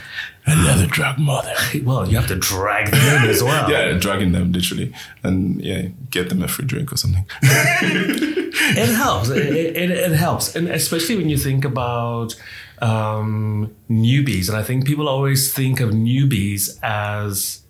[0.46, 1.54] Another drag mother.
[1.82, 3.70] Well, you have to drag them in as well.
[3.70, 7.26] yeah, dragging them literally, and yeah, get them a free drink or something.
[7.42, 9.28] it helps.
[9.28, 12.34] It, it, it, helps, and especially when you think about
[12.80, 14.48] um, newbies.
[14.48, 17.62] And I think people always think of newbies as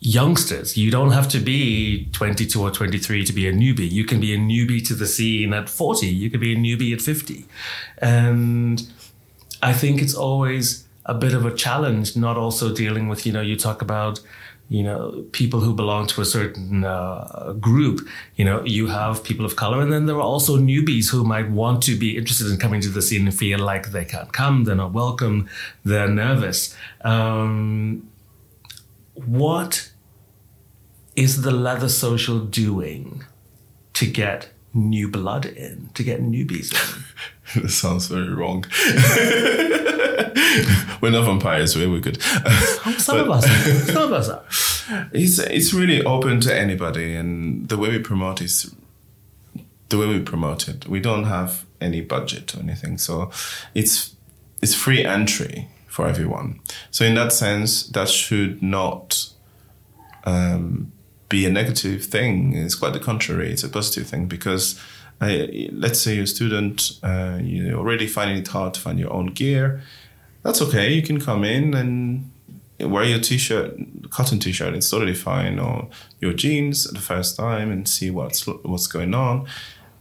[0.00, 0.76] youngsters.
[0.76, 3.90] You don't have to be 22 or 23 to be a newbie.
[3.90, 6.06] You can be a newbie to the scene at 40.
[6.06, 7.46] You could be a newbie at 50.
[7.98, 8.82] And
[9.62, 13.40] I think it's always a bit of a challenge, not also dealing with, you know,
[13.40, 14.20] you talk about,
[14.68, 18.06] you know, people who belong to a certain uh, group.
[18.36, 21.50] You know, you have people of color, and then there are also newbies who might
[21.50, 24.64] want to be interested in coming to the scene and feel like they can't come,
[24.64, 25.48] they're not welcome,
[25.82, 26.76] they're nervous.
[27.00, 28.10] Um,
[29.14, 29.90] what
[31.16, 33.24] is the leather social doing
[33.94, 36.70] to get new blood in, to get newbies
[37.56, 37.62] in?
[37.62, 38.66] this sounds very wrong.
[41.00, 42.20] We're not vampires, we're wicked.
[42.98, 44.44] Some of us, some of us are.
[45.12, 48.74] It's it's really open to anybody, and the way we promote is
[49.90, 50.88] the way we promote it.
[50.88, 53.30] We don't have any budget or anything, so
[53.74, 54.16] it's
[54.62, 56.60] it's free entry for everyone.
[56.90, 59.28] So in that sense, that should not
[60.24, 60.92] um,
[61.28, 62.54] be a negative thing.
[62.54, 63.52] It's quite the contrary.
[63.52, 64.80] It's a positive thing because
[65.20, 69.12] uh, let's say you're a student, uh, you're already finding it hard to find your
[69.12, 69.82] own gear.
[70.42, 70.92] That's okay.
[70.92, 72.30] You can come in and
[72.80, 73.76] wear your t-shirt,
[74.10, 74.74] cotton t-shirt.
[74.74, 75.88] It's totally fine, or
[76.20, 79.46] your jeans the first time and see what's what's going on,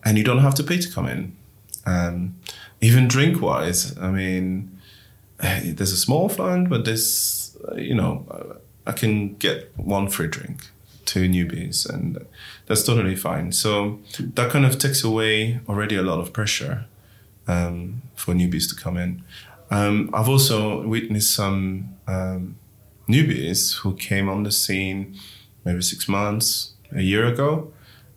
[0.06, 1.36] and you don't have to pay to come in.
[1.86, 2.36] Um,
[2.82, 4.80] even drink wise, I mean,
[5.39, 10.62] there's a small fund, but this, you know, I can get one free drink
[11.06, 12.26] to newbies, and
[12.67, 13.52] that's totally fine.
[13.52, 16.86] So that kind of takes away already a lot of pressure
[17.47, 19.23] um, for newbies to come in.
[19.70, 22.58] Um, I've also witnessed some um,
[23.08, 25.18] newbies who came on the scene
[25.66, 27.74] maybe six months, a year ago,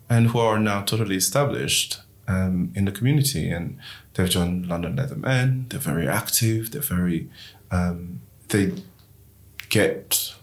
[0.09, 3.49] and who are now totally established um, in the community.
[3.49, 3.77] And
[4.13, 5.69] they've joined London Leathermen.
[5.69, 6.71] They're very active.
[6.71, 7.29] They're very
[7.69, 8.73] um, they
[9.69, 10.33] get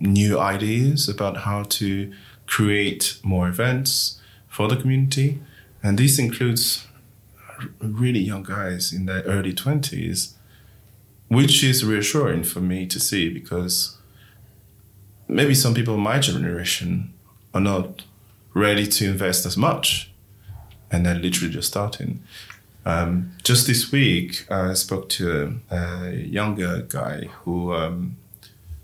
[0.00, 2.12] new ideas about how to
[2.46, 5.40] create more events for the community.
[5.82, 6.86] And this includes
[7.80, 10.32] really young guys in their early 20s,
[11.32, 13.96] which is reassuring for me to see because
[15.26, 17.10] maybe some people my generation
[17.54, 18.02] are not
[18.52, 20.10] ready to invest as much
[20.90, 22.22] and they're literally just starting.
[22.84, 28.16] Um, just this week, I spoke to a, a younger guy who um,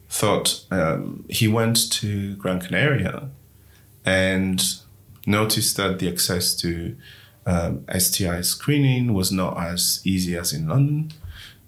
[0.09, 3.29] thought um, he went to Gran Canaria
[4.07, 4.63] and
[5.27, 6.97] noticed that the access to
[7.45, 11.13] um, STI screening was not as easy as in London.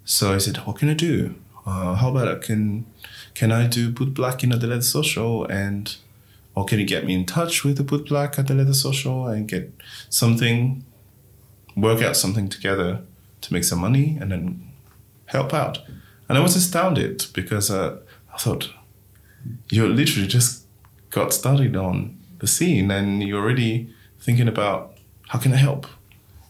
[0.05, 1.35] So I said, "What can I do?
[1.67, 2.87] Uh, how about I can
[3.35, 5.97] can I do boot blacking at the Leather Social and
[6.55, 9.27] or can you get me in touch with the boot black at the Leather Social
[9.29, 9.73] and get
[10.09, 10.85] something,
[11.77, 13.03] work out something together
[13.43, 14.73] to make some money and then
[15.27, 15.79] help out?"
[16.29, 17.99] And I was astounded because uh,
[18.33, 18.71] I thought,
[19.69, 20.65] you literally just
[21.11, 24.97] got started on the scene and you're already thinking about
[25.29, 25.87] how can I help?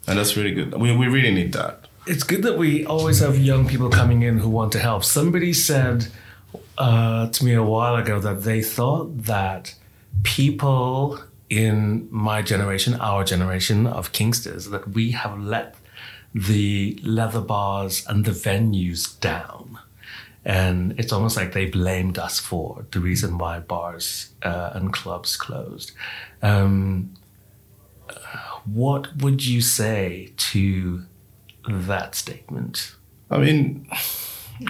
[0.07, 0.75] And that's really good.
[0.75, 1.80] We, we really need that.
[2.11, 5.05] It's good that we always have young people coming in who want to help.
[5.05, 6.09] Somebody said
[6.77, 9.77] uh, to me a while ago that they thought that
[10.25, 15.77] people in my generation, our generation of Kinksters, that we have let
[16.35, 19.79] the leather bars and the venues down.
[20.44, 25.37] And it's almost like they blamed us for the reason why bars uh, and clubs
[25.37, 25.92] closed.
[26.42, 27.14] Um,
[28.64, 31.05] what would you say to
[31.70, 32.94] that statement?
[33.30, 33.87] I mean,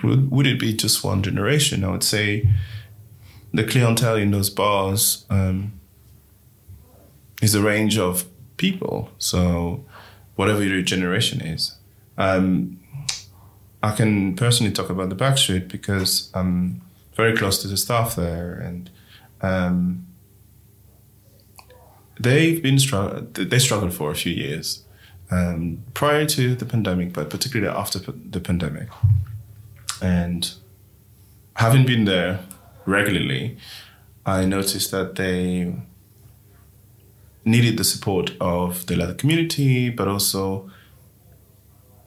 [0.02, 1.84] would it be just one generation?
[1.84, 2.48] I would say
[3.52, 5.72] the clientele in those bars um,
[7.42, 8.24] is a range of
[8.56, 9.10] people.
[9.18, 9.84] So,
[10.36, 11.76] whatever your generation is.
[12.16, 12.78] Um,
[13.82, 16.82] I can personally talk about the Backstreet because I'm
[17.14, 18.90] very close to the staff there, and
[19.40, 20.06] um,
[22.18, 23.26] they've been struggle.
[23.32, 24.84] They struggled for a few years
[25.31, 28.88] um, prior to the pandemic, but particularly after the pandemic.
[30.03, 30.53] And
[31.57, 32.40] having been there
[32.87, 33.59] regularly,
[34.27, 35.75] I noticed that they
[37.45, 40.71] needed the support of the leather community, but also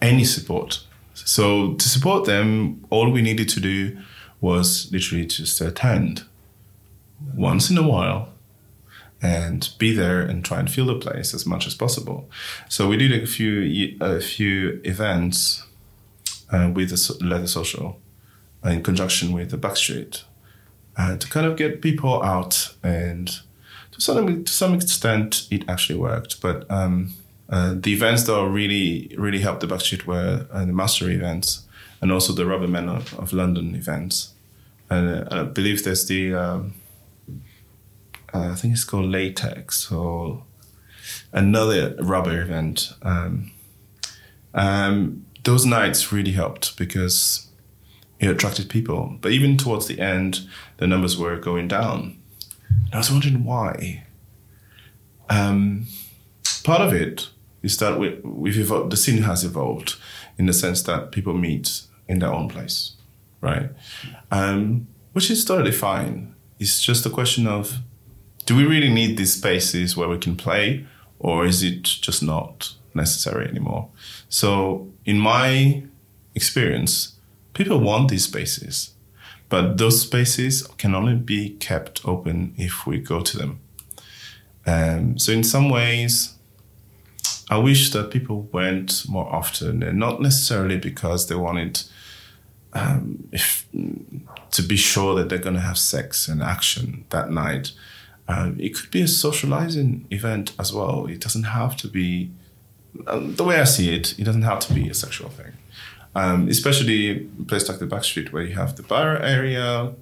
[0.01, 3.97] any support so to support them, all we needed to do
[4.41, 6.23] was literally just attend
[7.35, 8.32] once in a while
[9.23, 12.29] and be there and try and fill the place as much as possible.
[12.67, 15.63] So we did a few a few events
[16.51, 17.99] uh, with the Leather Social
[18.63, 20.23] in conjunction with the Backstreet
[20.97, 23.27] uh, to kind of get people out and
[23.91, 26.69] to some to some extent it actually worked, but.
[26.69, 27.13] Um,
[27.49, 31.67] uh, the events that really really helped the Backstreet were uh, the Master events
[32.01, 34.33] and also the Rubbermen of, of London events.
[34.89, 36.73] And uh, I believe there's the um,
[38.33, 40.43] uh, I think it's called Latex or
[41.31, 42.93] another rubber event.
[43.01, 43.51] Um,
[44.53, 47.47] um, those nights really helped because
[48.19, 49.17] it attracted people.
[49.21, 52.17] But even towards the end, the numbers were going down.
[52.69, 54.05] And I was wondering why.
[55.29, 55.87] Um,
[56.63, 57.29] part of it
[57.61, 59.95] is that we, we've evolved, the scene has evolved
[60.37, 62.95] in the sense that people meet in their own place,
[63.41, 63.69] right?
[64.31, 66.35] Um, which is totally fine.
[66.59, 67.79] It's just a question of
[68.45, 70.85] do we really need these spaces where we can play,
[71.19, 73.89] or is it just not necessary anymore?
[74.29, 75.83] So, in my
[76.35, 77.15] experience,
[77.53, 78.93] people want these spaces,
[79.49, 83.59] but those spaces can only be kept open if we go to them.
[84.65, 86.35] Um, so, in some ways,
[87.49, 91.83] I wish that people went more often, and not necessarily because they wanted
[92.73, 93.67] um, if,
[94.51, 97.71] to be sure that they're going to have sex and action that night.
[98.33, 101.05] Um, it could be a socializing event as well.
[101.15, 102.31] It doesn't have to be,
[103.07, 105.53] um, the way I see it, it doesn't have to be a sexual thing.
[106.15, 106.99] Um, especially
[107.41, 109.93] a place like the back street where you have the bar area,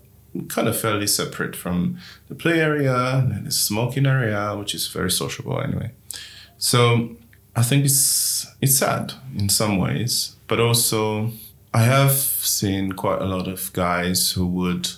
[0.48, 1.98] kind of fairly separate from
[2.30, 5.92] the play area and the smoking area, which is very sociable anyway.
[6.58, 7.16] So
[7.56, 11.32] I think it's it's sad in some ways, but also
[11.74, 14.90] I have seen quite a lot of guys who would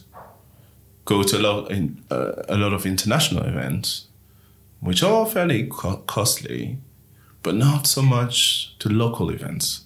[1.06, 4.08] go to a lot in, uh, a lot of international events,
[4.80, 6.78] which are fairly co- costly,
[7.42, 9.86] but not so much to local events.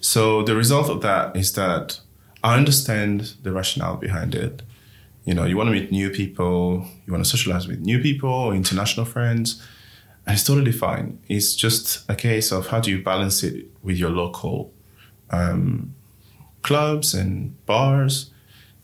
[0.00, 2.00] So the result of that is that
[2.42, 4.62] I understand the rationale behind it.
[5.24, 8.52] You know, you want to meet new people, you want to socialize with new people,
[8.52, 9.62] international friends
[10.28, 11.18] and it's totally fine.
[11.26, 14.74] It's just a case of how do you balance it with your local
[15.30, 15.94] um,
[16.60, 18.30] clubs and bars?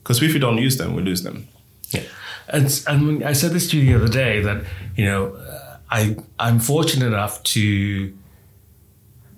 [0.05, 1.49] Because if we don't use them, we lose them.
[1.90, 2.03] Yeah,
[2.49, 4.64] and and I said this to you the other day that
[4.97, 5.37] you know
[5.90, 8.12] I I'm fortunate enough to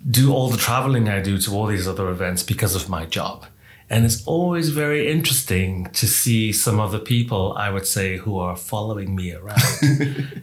[0.08, 3.46] do all the traveling I do to all these other events because of my job.
[3.88, 8.56] And it's always very interesting to see some other people, I would say, who are
[8.56, 9.62] following me around.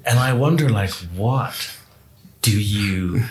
[0.06, 1.76] and I wonder, like, what
[2.42, 3.24] do you,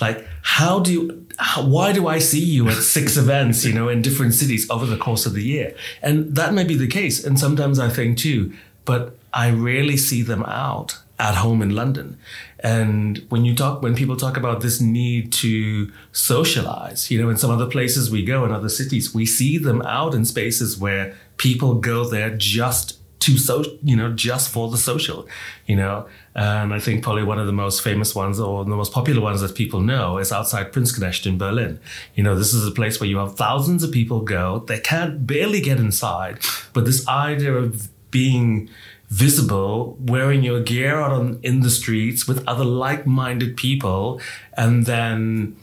[0.00, 3.88] like, how do you, how, why do I see you at six events, you know,
[3.88, 5.74] in different cities over the course of the year?
[6.02, 7.24] And that may be the case.
[7.24, 12.16] And sometimes I think too, but I rarely see them out at home in London.
[12.60, 17.36] And when you talk, when people talk about this need to socialize, you know, in
[17.36, 21.14] some other places we go in other cities, we see them out in spaces where
[21.36, 22.97] people go there just
[23.28, 25.28] to so, you know, just for the social,
[25.66, 26.06] you know.
[26.34, 29.40] And I think probably one of the most famous ones or the most popular ones
[29.40, 31.78] that people know is outside Prinzknecht in Berlin.
[32.14, 34.64] You know, this is a place where you have thousands of people go.
[34.66, 36.38] They can't barely get inside,
[36.72, 38.70] but this idea of being
[39.10, 44.20] visible, wearing your gear out on, in the streets with other like-minded people,
[44.56, 45.56] and then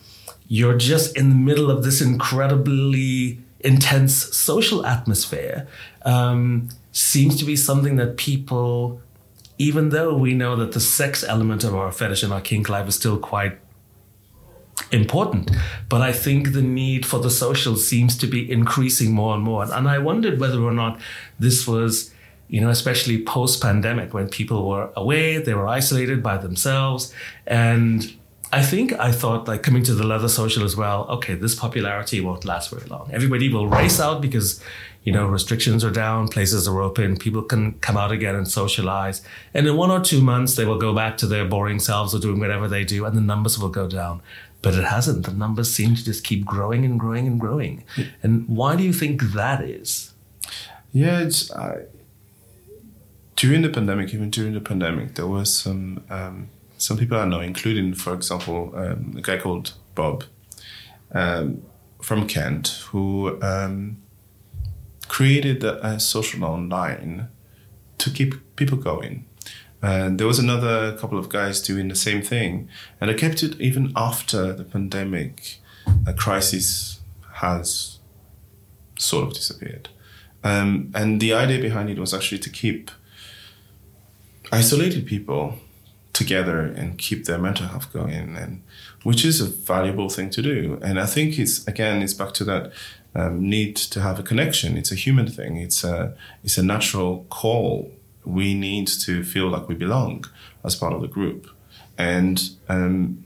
[0.48, 5.68] you're just in the middle of this incredibly intense social atmosphere.
[6.04, 9.02] Um, seems to be something that people,
[9.58, 12.88] even though we know that the sex element of our fetish and our kink life
[12.88, 13.58] is still quite
[14.92, 15.52] important.
[15.90, 19.64] But I think the need for the social seems to be increasing more and more.
[19.64, 21.00] And I wondered whether or not
[21.38, 22.12] this was
[22.48, 27.14] you know, especially post pandemic when people were away, they were isolated by themselves.
[27.48, 28.16] And
[28.54, 32.22] I think I thought, like, coming to the leather social as well, okay, this popularity
[32.22, 33.10] won't last very long.
[33.12, 34.62] Everybody will race out because,
[35.06, 39.22] you know, restrictions are down, places are open, people can come out again and socialize.
[39.54, 42.20] And in one or two months, they will go back to their boring selves or
[42.20, 44.22] doing whatever they do, and the numbers will go down.
[44.62, 45.26] But it hasn't.
[45.26, 47.84] The numbers seem to just keep growing and growing and growing.
[48.24, 50.12] And why do you think that is?
[50.92, 51.52] Yeah, it's.
[51.52, 51.86] I
[53.36, 57.42] during the pandemic, even during the pandemic, there was some um, some people I know,
[57.42, 60.24] including, for example, um, a guy called Bob
[61.12, 61.62] um,
[62.02, 63.98] from Kent, who um,
[65.08, 67.28] created a, social online
[67.98, 69.26] to keep people going.
[69.82, 73.60] And there was another couple of guys doing the same thing, and they kept it
[73.60, 75.60] even after the pandemic
[76.08, 77.00] a crisis
[77.36, 78.00] has
[78.98, 79.90] sort of disappeared.
[80.44, 82.92] Um, and the idea behind it was actually to keep
[84.52, 85.58] isolated people
[86.14, 88.64] together and keep their mental health going and
[89.04, 92.46] which is a valuable thing to do and i think it's again it's back to
[92.46, 92.72] that
[93.16, 94.78] um, need to have a connection.
[94.78, 95.58] It's a human thing.
[95.58, 97.92] It's a it's a natural call.
[98.24, 100.26] We need to feel like we belong
[100.64, 101.50] as part of the group.
[101.98, 103.26] And um,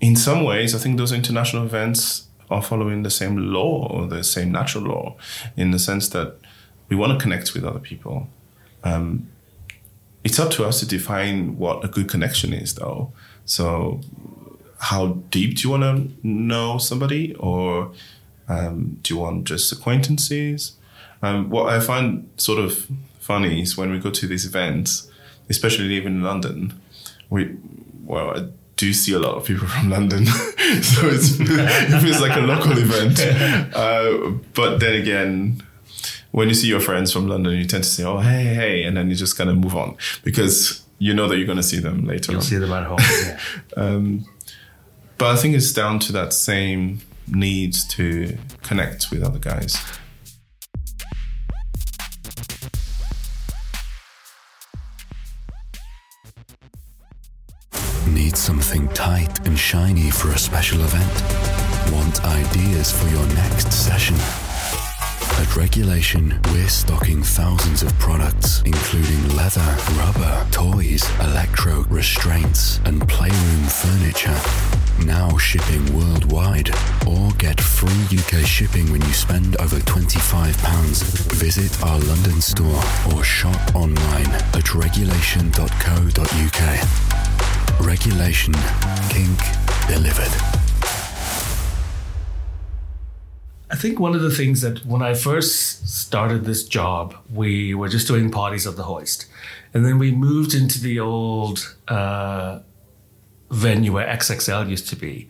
[0.00, 4.22] in some ways i think those international events are following the same law or the
[4.22, 5.16] same natural law
[5.56, 6.36] in the sense that
[6.88, 8.28] we want to connect with other people.
[8.82, 9.28] Um,
[10.22, 13.12] it's up to us to define what a good connection is, though.
[13.46, 14.00] So,
[14.78, 17.92] how deep do you want to know somebody, or
[18.48, 20.76] um, do you want just acquaintances?
[21.22, 22.86] Um, what I find sort of
[23.18, 25.10] funny is when we go to these events,
[25.48, 26.80] especially even in London,
[27.30, 27.56] we
[28.04, 32.40] well, I do see a lot of people from London, so it feels like a
[32.40, 33.20] local event.
[33.74, 35.62] Uh, but then again,
[36.30, 38.96] when you see your friends from London, you tend to say, "Oh, hey, hey," and
[38.96, 41.78] then you just kind of move on because you know that you're going to see
[41.78, 42.32] them later.
[42.32, 42.46] You'll on.
[42.46, 42.98] see them at home.
[43.00, 43.38] Yeah.
[43.76, 44.24] um,
[45.18, 49.76] but I think it's down to that same need to connect with other guys.
[58.08, 61.92] Need something tight and shiny for a special event?
[61.92, 64.16] Want ideas for your next session?
[65.36, 73.64] At Regulation, we're stocking thousands of products, including leather, rubber, toys, electro, restraints, and playroom
[73.64, 74.38] furniture.
[75.04, 76.70] Now shipping worldwide.
[77.06, 81.02] Or get free UK shipping when you spend over £25.
[81.34, 82.82] Visit our London store
[83.12, 86.60] or shop online at regulation.co.uk.
[87.80, 88.54] Regulation
[89.10, 89.38] Kink
[89.88, 90.73] Delivered.
[93.74, 97.88] I think one of the things that when I first started this job, we were
[97.88, 99.26] just doing parties of the Hoist.
[99.74, 102.60] And then we moved into the old uh,
[103.50, 105.28] venue where XXL used to be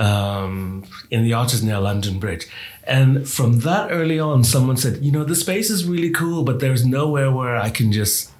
[0.00, 2.48] um, in the arches near London Bridge.
[2.82, 6.58] And from that early on, someone said, you know, the space is really cool, but
[6.58, 8.32] there's nowhere where I can just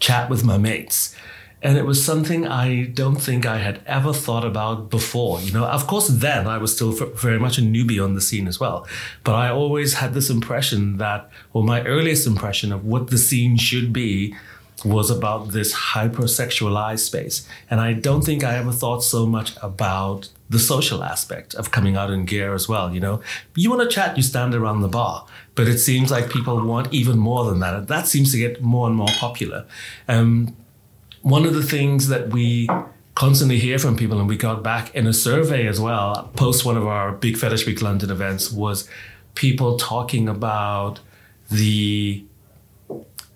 [0.00, 1.14] chat with my mates.
[1.62, 5.40] And it was something I don't think I had ever thought about before.
[5.40, 8.48] You know, of course, then I was still very much a newbie on the scene
[8.48, 8.86] as well.
[9.22, 13.56] But I always had this impression that, or my earliest impression of what the scene
[13.56, 14.34] should be
[14.84, 17.46] was about this hypersexualized space.
[17.70, 21.96] And I don't think I ever thought so much about the social aspect of coming
[21.96, 22.92] out in gear as well.
[22.92, 23.22] You know,
[23.54, 26.92] you want to chat, you stand around the bar, but it seems like people want
[26.92, 27.86] even more than that.
[27.86, 29.66] That seems to get more and more popular.
[30.08, 30.56] Um,
[31.22, 32.68] one of the things that we
[33.14, 36.76] constantly hear from people, and we got back in a survey as well, post one
[36.76, 38.88] of our Big Fetish Week London events, was
[39.34, 41.00] people talking about
[41.50, 42.24] the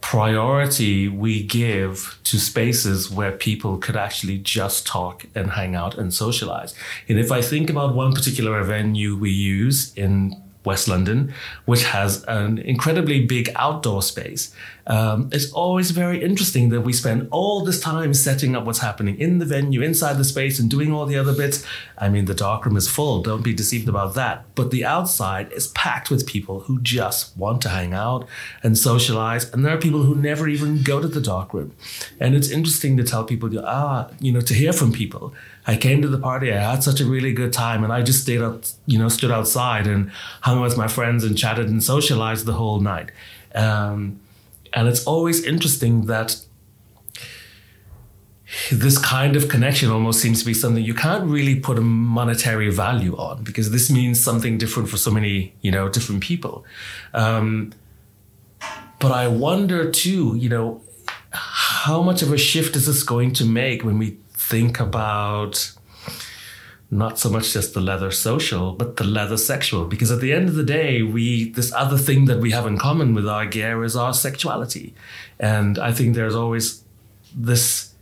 [0.00, 6.14] priority we give to spaces where people could actually just talk and hang out and
[6.14, 6.74] socialize.
[7.08, 11.32] And if I think about one particular venue we use in West London,
[11.64, 14.54] which has an incredibly big outdoor space.
[14.86, 19.18] Um, it's always very interesting that we spend all this time setting up what's happening
[19.18, 21.64] in the venue, inside the space, and doing all the other bits.
[21.98, 24.44] I mean, the darkroom is full, don't be deceived about that.
[24.54, 28.28] But the outside is packed with people who just want to hang out
[28.62, 29.52] and socialize.
[29.52, 31.74] And there are people who never even go to the darkroom.
[32.20, 35.34] And it's interesting to tell people, ah, you know, to hear from people.
[35.66, 38.22] I came to the party, I had such a really good time, and I just
[38.22, 40.12] stayed up, you know, stood outside and
[40.42, 43.10] hung with my friends and chatted and socialized the whole night.
[43.52, 44.20] Um,
[44.76, 46.36] and it's always interesting that
[48.70, 52.70] this kind of connection almost seems to be something you can't really put a monetary
[52.70, 56.64] value on because this means something different for so many, you know, different people.
[57.14, 57.72] Um,
[58.98, 60.82] but I wonder too, you know,
[61.32, 65.72] how much of a shift is this going to make when we think about
[66.90, 69.86] not so much just the leather social, but the leather sexual.
[69.86, 72.78] Because at the end of the day, we this other thing that we have in
[72.78, 74.94] common with our gear is our sexuality,
[75.38, 76.84] and I think there's always
[77.34, 77.92] this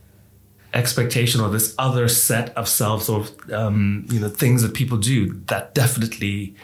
[0.73, 5.33] expectation or this other set of selves or um, you know things that people do
[5.47, 6.55] that definitely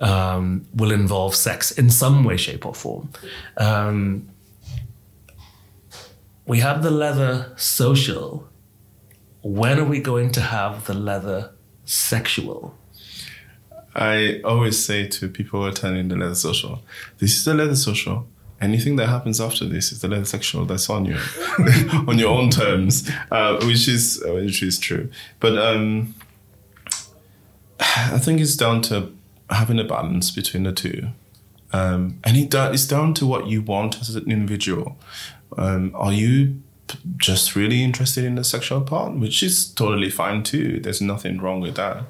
[0.00, 3.10] um, will involve sex in some way, shape, or form.
[3.56, 4.28] Um,
[6.44, 8.48] we have the leather social.
[9.42, 11.52] When are we going to have the leather
[11.92, 12.74] sexual?
[13.94, 16.82] I always say to people attending the leather social,
[17.18, 18.26] this is the leather social.
[18.60, 20.64] Anything that happens after this is the leather sexual.
[20.64, 21.18] That's on you,
[22.08, 25.10] on your own terms, uh, which is which is true.
[25.40, 26.14] But um,
[27.80, 29.12] I think it's down to
[29.50, 31.08] having a balance between the two,
[31.72, 34.96] um, and it it's down to what you want as an individual.
[35.58, 36.62] Um, are you
[37.16, 40.80] just really interested in the sexual part, which is totally fine too.
[40.80, 42.04] There's nothing wrong with that.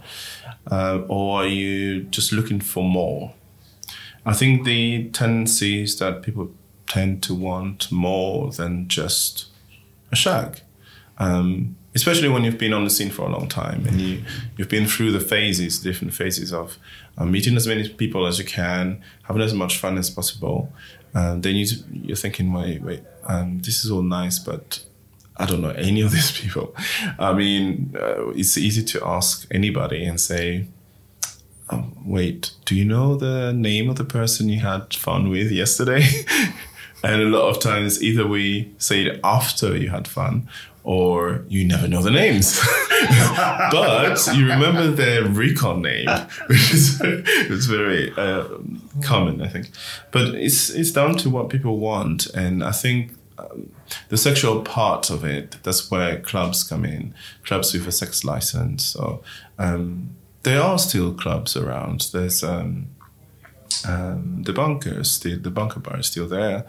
[0.71, 3.33] Uh, or are you just looking for more?
[4.25, 6.53] I think the tendency is that people
[6.87, 9.47] tend to want more than just
[10.11, 10.61] a shag.
[11.19, 14.23] Um, especially when you've been on the scene for a long time and you,
[14.57, 16.79] you've been through the phases, different phases of
[17.19, 20.73] uh, meeting as many people as you can, having as much fun as possible.
[21.15, 24.85] Uh, then you, you're thinking, wait, wait, um, this is all nice, but
[25.37, 26.75] I don't know any of these people.
[27.19, 30.67] I mean, uh, it's easy to ask anybody and say,
[31.71, 36.07] oh, wait, do you know the name of the person you had fun with yesterday?
[37.05, 40.49] and a lot of times, either we say it after you had fun
[40.85, 42.61] or you never know the names.
[43.71, 46.09] but you remember their Recon name,
[46.47, 48.49] which is it's very uh,
[49.03, 49.71] common, I think.
[50.11, 53.13] But it's it's down to what people want, and I think.
[53.39, 53.73] Um,
[54.09, 57.15] the sexual part of it, that's where clubs come in,
[57.45, 58.85] clubs with a sex license.
[58.85, 59.23] So
[59.59, 60.15] um,
[60.45, 62.09] there are still clubs around.
[62.13, 62.87] There's um,
[63.87, 66.65] um, the bunkers, the, the bunker bar is still there.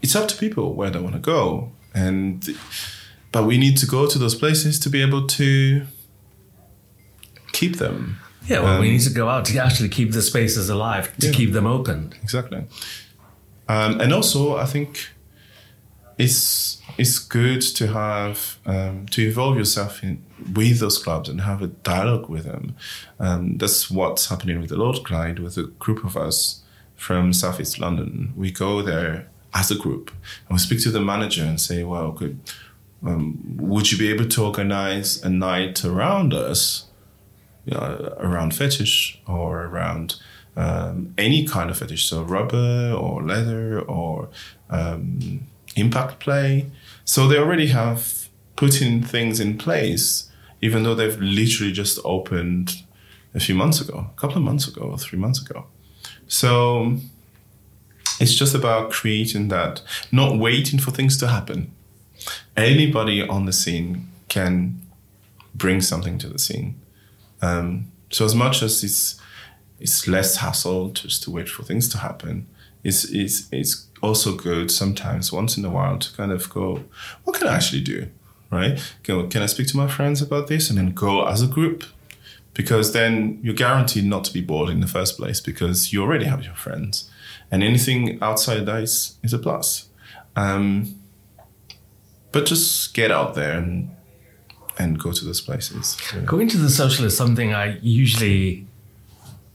[0.00, 2.56] It's up to people where they want to go and
[3.32, 5.86] but we need to go to those places to be able to
[7.52, 8.18] keep them.
[8.46, 11.28] Yeah, well, um, we need to go out to actually keep the spaces alive, to
[11.28, 12.12] yeah, keep them open.
[12.22, 12.64] Exactly.
[13.68, 15.10] Um, and also, I think
[16.18, 20.24] it's it's good to have um, to involve yourself in
[20.54, 22.74] with those clubs and have a dialogue with them.
[23.18, 26.62] Um, that's what's happening with the Lord Clyde, with a group of us
[26.96, 28.32] from Southeast London.
[28.36, 30.10] We go there as a group.
[30.48, 32.38] And we speak to the manager and say, well, could,
[33.04, 36.86] um, would you be able to organize a night around us,
[37.64, 40.16] you know, around fetish or around
[40.56, 44.28] um, any kind of fetish, so rubber or leather or
[44.70, 45.46] um,
[45.76, 46.70] impact play.
[47.04, 50.30] So they already have putting things in place,
[50.60, 52.82] even though they've literally just opened
[53.34, 55.66] a few months ago, a couple of months ago, or three months ago.
[56.26, 56.98] So
[58.20, 61.72] it's just about creating that, not waiting for things to happen.
[62.56, 64.80] Anybody on the scene can
[65.54, 66.80] bring something to the scene.
[67.40, 69.20] Um, so as much as it's
[69.80, 72.46] it's less hassle just to wait for things to happen,
[72.84, 76.84] it's it's it's also good sometimes once in a while to kind of go,
[77.24, 78.08] what can I actually do?
[78.50, 78.78] Right?
[79.02, 80.68] Go, can I speak to my friends about this?
[80.68, 81.84] And then go as a group.
[82.54, 86.26] Because then you're guaranteed not to be bored in the first place because you already
[86.26, 87.10] have your friends
[87.52, 89.88] and anything outside that is, is a plus.
[90.34, 90.96] Um,
[92.32, 93.94] but just get out there and
[94.78, 95.98] and go to those places.
[96.24, 98.66] Going to the social is something I usually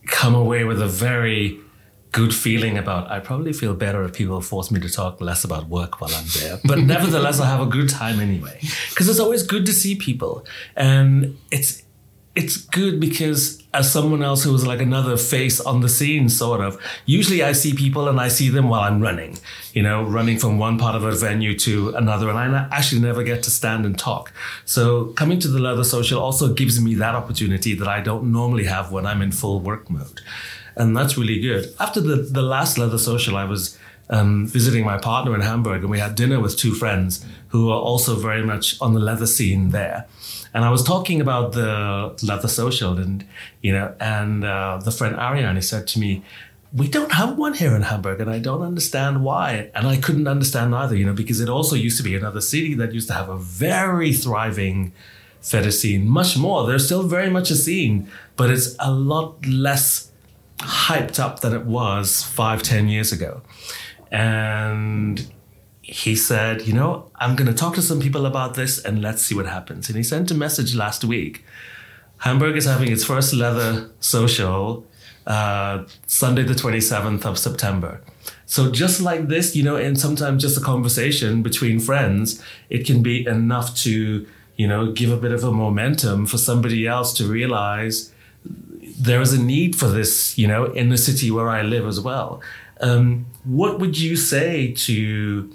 [0.05, 1.59] come away with a very
[2.11, 3.09] good feeling about.
[3.09, 6.25] I probably feel better if people force me to talk less about work while I'm
[6.39, 6.59] there.
[6.65, 8.59] But nevertheless, I have a good time anyway.
[8.89, 10.45] Because it's always good to see people.
[10.75, 11.83] And it's
[12.37, 16.61] it's good because as someone else who was like another face on the scene, sort
[16.61, 19.39] of, usually I see people and I see them while I'm running,
[19.73, 22.29] you know, running from one part of a venue to another.
[22.29, 24.31] And I actually never get to stand and talk.
[24.65, 28.65] So coming to the Leather Social also gives me that opportunity that I don't normally
[28.65, 30.21] have when I'm in full work mode.
[30.75, 31.73] And that's really good.
[31.79, 33.79] After the, the last Leather Social, I was
[34.11, 37.79] um, visiting my partner in Hamburg and we had dinner with two friends who are
[37.79, 40.05] also very much on the leather scene there.
[40.57, 43.23] And I was talking about the leather social, and
[43.61, 46.23] you know, and uh, the friend Ariane he said to me,
[46.73, 50.27] "We don't have one here in Hamburg, and I don't understand why." And I couldn't
[50.27, 53.13] understand either, you know, because it also used to be another city that used to
[53.13, 54.93] have a very thriving
[55.41, 56.65] fetish scene, much more.
[56.65, 60.11] There's still very much a scene, but it's a lot less
[60.57, 63.43] hyped up than it was five, ten years ago.
[64.09, 65.31] And
[65.87, 69.21] he said, you know, I'm going to talk to some people about this and let's
[69.21, 69.87] see what happens.
[69.87, 71.45] And he sent a message last week.
[72.17, 74.85] Hamburg is having its first leather social
[75.25, 78.01] uh, Sunday, the 27th of September.
[78.45, 83.01] So just like this, you know, and sometimes just a conversation between friends, it can
[83.01, 84.27] be enough to,
[84.57, 88.11] you know, give a bit of a momentum for somebody else to realize
[88.43, 92.01] there is a need for this, you know, in the city where I live as
[92.01, 92.41] well.
[92.81, 95.49] Um, what would you say to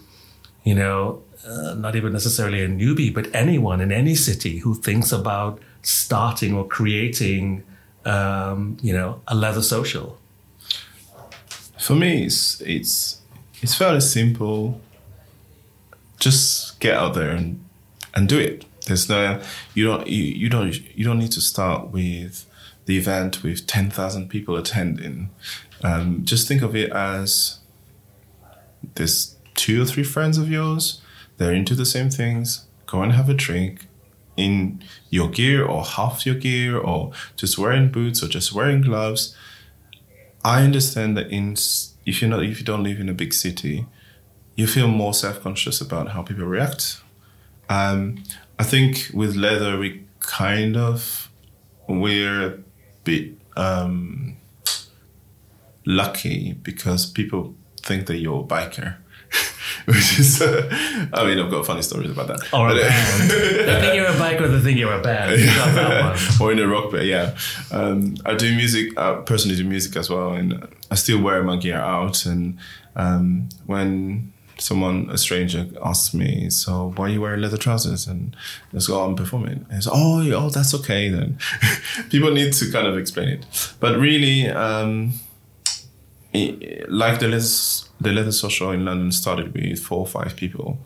[0.65, 5.13] you know, uh, not even necessarily a newbie, but anyone in any city who thinks
[5.13, 7.65] about starting or creating,
[8.05, 10.19] um, you know, a leather social?
[11.81, 13.21] For me, it's it's
[13.61, 14.81] it's fairly simple.
[16.21, 17.65] Just get out there and
[18.15, 18.65] and do it.
[18.87, 19.41] There's no
[19.75, 22.47] you don't you, you don't you don't need to start with
[22.87, 25.31] the event with ten thousand people attending.
[25.83, 27.59] Um, just think of it as
[28.95, 31.01] this two or three friends of yours,
[31.37, 33.87] they're into the same things, go and have a drink
[34.37, 39.37] in your gear or half your gear or just wearing boots or just wearing gloves.
[40.45, 41.57] I understand that in
[42.05, 43.87] if you're not if you don't live in a big city,
[44.57, 47.01] you feel more self-conscious about how people react.
[47.69, 48.23] Um,
[48.59, 51.31] I think with leather we kind of
[51.89, 52.59] we're a
[53.05, 54.37] bit um,
[55.85, 58.97] lucky because people think that you're a biker.
[59.87, 60.69] which is, uh,
[61.13, 62.53] I mean, I've got funny stories about that.
[62.53, 63.31] Or a But, uh, band.
[63.31, 65.41] they think you're a bike or they think you're a band.
[65.41, 66.05] You got that
[66.41, 66.41] one.
[66.49, 67.37] or in a rock band, yeah.
[67.71, 71.57] Um, I do music, I personally do music as well, and I still wear my
[71.57, 72.27] gear out.
[72.27, 72.59] And
[72.97, 78.37] um, when someone, a stranger, asks me, "So why are you wearing leather trousers?" and
[78.73, 81.39] let's go, "I'm performing," and it's, "Oh, oh, that's okay then."
[82.11, 83.47] People need to kind of explain it,
[83.81, 85.15] but really, um,
[86.33, 87.45] it, like the leather,
[88.03, 90.79] the leather social in London started with four or five people.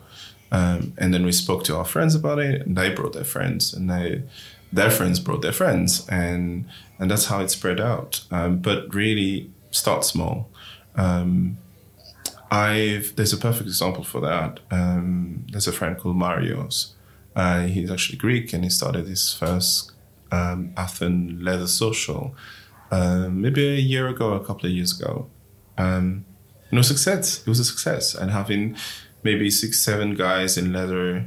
[0.51, 3.73] Um, and then we spoke to our friends about it, and they brought their friends,
[3.73, 4.23] and they,
[4.71, 6.65] their friends brought their friends, and
[6.99, 8.23] and that's how it spread out.
[8.31, 10.49] Um, but really, start small.
[10.95, 11.57] Um,
[12.49, 14.61] I've there's a perfect example for that.
[14.71, 16.91] Um, there's a friend called Marios.
[17.35, 19.91] Uh, he's actually Greek, and he started his first
[20.31, 22.33] um, Athens leather social
[22.91, 25.27] um, maybe a year ago, a couple of years ago.
[25.77, 26.25] Um,
[26.71, 27.41] a success.
[27.41, 28.75] It was a success, and having
[29.23, 31.25] maybe six, seven guys in leather,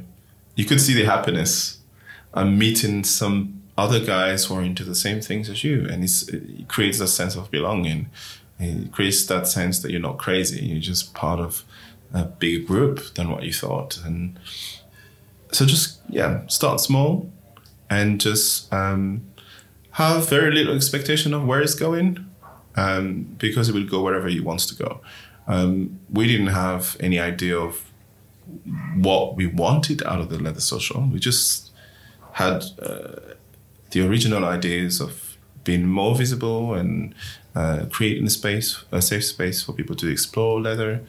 [0.55, 1.77] you could see the happiness.
[2.33, 6.67] Um, meeting some other guys who are into the same things as you, and it
[6.69, 8.09] creates a sense of belonging.
[8.57, 10.65] It creates that sense that you're not crazy.
[10.65, 11.63] You're just part of
[12.13, 14.39] a bigger group than what you thought, and
[15.51, 17.29] so just yeah, start small,
[17.89, 19.25] and just um,
[19.91, 22.25] have very little expectation of where it's going,
[22.75, 25.01] um, because it will go wherever it wants to go.
[25.51, 27.91] Um, we didn't have any idea of
[28.95, 31.01] what we wanted out of the leather social.
[31.11, 31.71] We just
[32.33, 33.33] had uh,
[33.89, 37.13] the original ideas of being more visible and
[37.53, 41.01] uh, creating a space, a safe space for people to explore leather.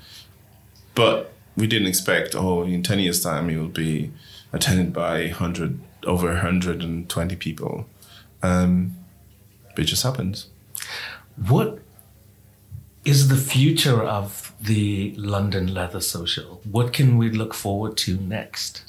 [0.97, 4.11] But we didn't expect, oh, in 10 years' time, it will be
[4.53, 7.87] attended by 100, over 120 people.
[8.43, 8.97] Um,
[9.79, 10.49] it just happens.
[11.37, 11.79] What
[13.05, 16.61] is the future of the London Leather Social?
[16.71, 18.85] What can we look forward to next?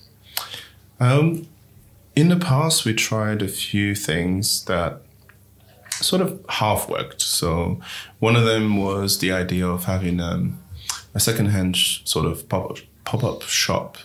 [1.00, 1.48] Um,
[2.16, 5.02] in the past, we tried a few things that
[5.92, 7.22] sort of half worked.
[7.22, 7.80] So
[8.20, 10.60] one of them was the idea of having um,
[11.14, 13.98] a secondhand sh- sort of pop up shop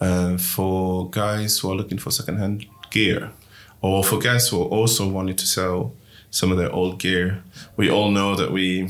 [0.00, 3.30] uh, for guys who are looking for secondhand gear,
[3.80, 5.94] or for guys who also wanted to sell
[6.30, 7.42] some of their old gear.
[7.76, 8.88] We all know that we,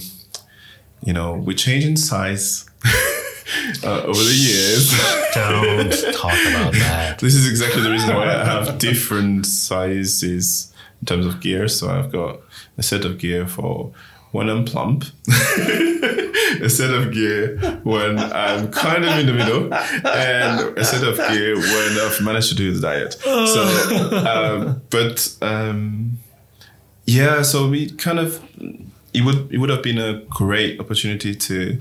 [1.03, 2.69] you know, we change in size.
[3.83, 4.91] uh, over the years.
[5.35, 7.19] Don't talk about that.
[7.19, 11.69] This is exactly the reason why I have different sizes in terms of gear.
[11.69, 12.41] So I've got
[12.79, 13.93] a set of gear for
[14.31, 20.79] when I'm plump, a set of gear when I'm kind of in the middle, and
[20.79, 23.13] a set of gear when I've managed to do the diet.
[23.13, 26.19] So, um, but um,
[27.05, 28.43] yeah, so we kind of
[29.15, 31.81] it would it would have been a great opportunity to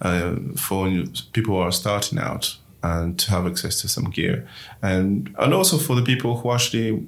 [0.00, 0.88] uh, for
[1.32, 4.46] people who are starting out and to have access to some gear,
[4.82, 7.06] and and also for the people who actually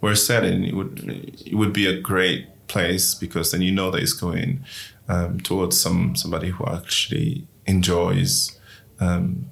[0.00, 1.00] were selling, it would
[1.46, 4.64] it would be a great place because then you know that it's going
[5.08, 8.58] um, towards some somebody who actually enjoys
[9.00, 9.46] um,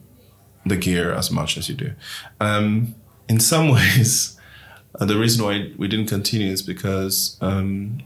[0.65, 1.93] the gear as much as you do.
[2.41, 2.95] Um,
[3.29, 4.39] in some ways,
[4.99, 8.03] uh, the reason why we didn't continue is because um,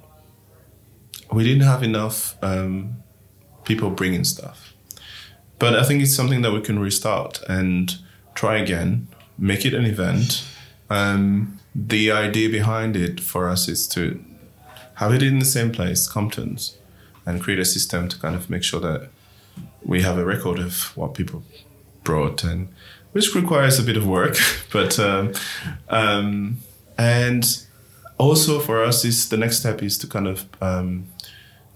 [1.33, 2.97] we didn't have enough um,
[3.65, 4.75] people bringing stuff.
[5.59, 7.97] But I think it's something that we can restart and
[8.35, 9.09] try again,
[9.39, 10.47] make it an event.
[10.91, 14.23] Um, the idea behind it for us is to
[14.95, 16.77] have it in the same place, Compton's,
[17.27, 19.09] and create a system to kind of make sure that
[19.83, 21.43] we have a record of what people
[22.03, 22.69] brought, and
[23.13, 24.37] which requires a bit of work,
[24.73, 25.33] but um,
[25.89, 26.59] um,
[26.99, 27.65] and
[28.19, 31.07] also for us is the next step is to kind of um,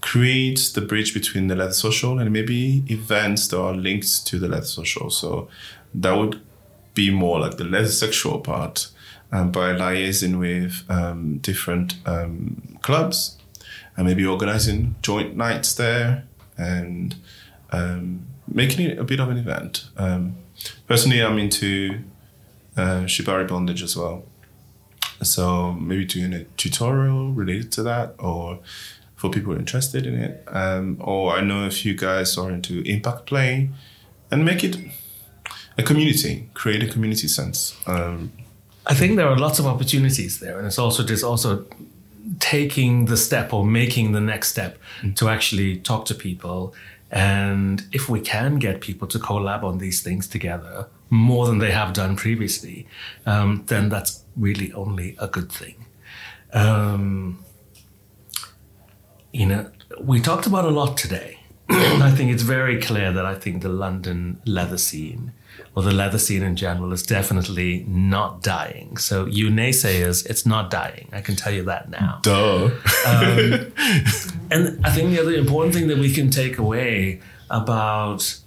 [0.01, 4.47] create the bridge between the leather social and maybe events that are linked to the
[4.47, 5.09] leather social.
[5.09, 5.49] So
[5.93, 6.41] that would
[6.93, 8.87] be more like the leather sexual part
[9.31, 13.37] um, by liaising with um, different um, clubs
[13.95, 16.23] and maybe organizing joint nights there
[16.57, 17.15] and
[17.71, 19.85] um, making it a bit of an event.
[19.97, 20.37] Um,
[20.87, 21.99] personally, I'm into
[22.77, 24.23] uh, shibari bondage as well.
[25.21, 28.59] So maybe doing a tutorial related to that or
[29.19, 30.43] for people interested in it.
[30.47, 33.69] Um, or I know a few guys are into impact play
[34.31, 34.77] and make it
[35.77, 37.75] a community, create a community sense.
[37.85, 38.31] Um,
[38.87, 41.65] I think there are lots of opportunities there, and it's also just also
[42.39, 44.77] taking the step or making the next step
[45.15, 46.73] to actually talk to people.
[47.11, 51.71] And if we can get people to collab on these things together more than they
[51.71, 52.87] have done previously,
[53.25, 55.75] um, then that's really only a good thing.
[56.53, 57.43] Um,
[59.31, 59.69] you know,
[60.01, 63.69] we talked about a lot today, I think it's very clear that I think the
[63.69, 65.33] London leather scene
[65.75, 68.97] or the leather scene in general is definitely not dying.
[68.97, 71.09] So you naysayers, it's not dying.
[71.11, 72.19] I can tell you that now.
[72.23, 72.65] Duh.
[73.05, 73.71] um,
[74.51, 78.39] and I think the other important thing that we can take away about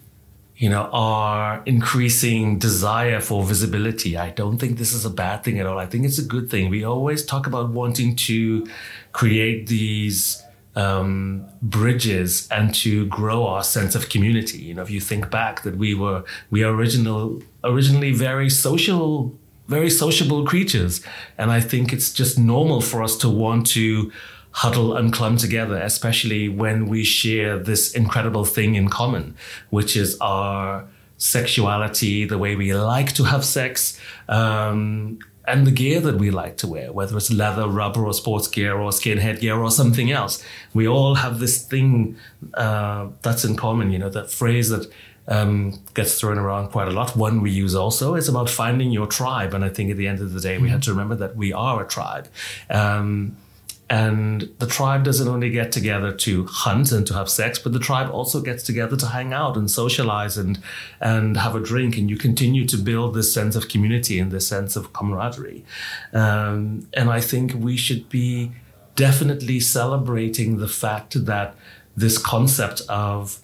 [0.57, 5.59] you know our increasing desire for visibility i don't think this is a bad thing
[5.59, 8.65] at all i think it's a good thing we always talk about wanting to
[9.11, 10.41] create these
[10.75, 14.59] um, bridges and to grow our sense of community.
[14.59, 19.39] You know, if you think back that we were we are original originally very social,
[19.69, 21.03] very sociable creatures,
[21.39, 24.13] and I think it's just normal for us to want to
[24.53, 29.35] huddle and clump together, especially when we share this incredible thing in common,
[29.71, 33.99] which is our sexuality, the way we like to have sex,
[34.29, 38.49] um, and the gear that we like to wear, whether it's leather, rubber, or sports
[38.49, 40.45] gear, or skinhead gear, or something else.
[40.73, 42.17] We all have this thing
[42.55, 43.91] uh, that's in common.
[43.91, 44.91] You know, that phrase that
[45.29, 47.17] um, gets thrown around quite a lot.
[47.17, 50.21] One we use also is about finding your tribe, and I think at the end
[50.21, 52.29] of the day, we have to remember that we are a tribe.
[52.71, 53.37] Um,
[53.93, 57.79] and the tribe doesn't only get together to hunt and to have sex, but the
[57.79, 60.59] tribe also gets together to hang out and socialize and
[60.99, 61.99] and have a drink.
[61.99, 65.67] And you continue to build this sense of community and this sense of camaraderie.
[66.15, 68.53] Um, and I think we should be
[68.97, 71.55] definitely celebrating the fact that
[71.95, 73.41] this concept of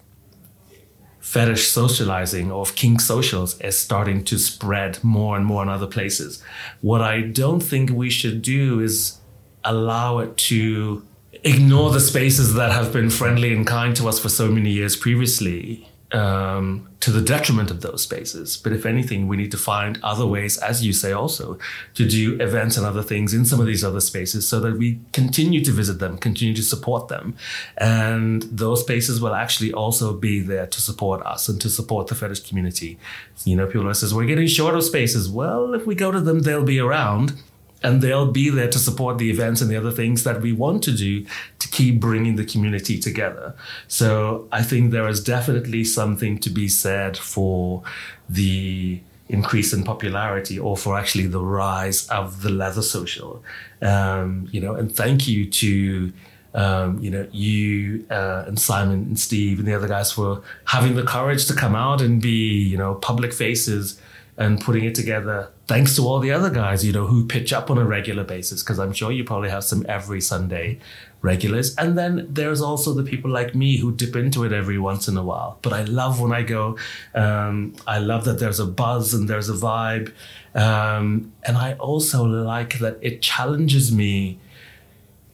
[1.21, 5.87] fetish socializing or of kink socials is starting to spread more and more in other
[5.87, 6.43] places.
[6.81, 9.18] What I don't think we should do is
[9.65, 11.05] allow it to
[11.45, 14.97] ignore the spaces that have been friendly and kind to us for so many years
[14.97, 18.57] previously um, to the detriment of those spaces.
[18.57, 21.59] But if anything, we need to find other ways, as you say, also
[21.95, 25.01] to do events and other things in some of these other spaces so that we
[25.13, 27.37] continue to visit them, continue to support them.
[27.77, 32.15] And those spaces will actually also be there to support us and to support the
[32.15, 32.99] fetish community.
[33.45, 35.29] You know, people are says, we're getting short of spaces.
[35.29, 37.35] Well, if we go to them, they'll be around
[37.83, 40.83] and they'll be there to support the events and the other things that we want
[40.83, 41.24] to do
[41.59, 43.55] to keep bringing the community together.
[43.87, 47.83] So I think there is definitely something to be said for
[48.29, 53.43] the increase in popularity or for actually the rise of the leather social.
[53.83, 56.12] Um, you know, and thank you to
[56.55, 60.97] um, you know, you uh, and Simon and Steve and the other guys for having
[60.97, 64.01] the courage to come out and be, you know, public faces
[64.39, 65.51] and putting it together.
[65.66, 68.62] Thanks to all the other guys, you know, who pitch up on a regular basis,
[68.62, 70.78] because I'm sure you probably have some every Sunday
[71.20, 71.74] regulars.
[71.76, 75.16] And then there's also the people like me who dip into it every once in
[75.16, 75.59] a while.
[75.61, 76.78] But I love when I go.
[77.16, 80.12] Um, I love that there's a buzz and there's a vibe.
[80.55, 84.39] Um, and I also like that it challenges me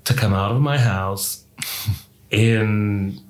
[0.05, 1.45] to come out of my house
[2.31, 3.21] in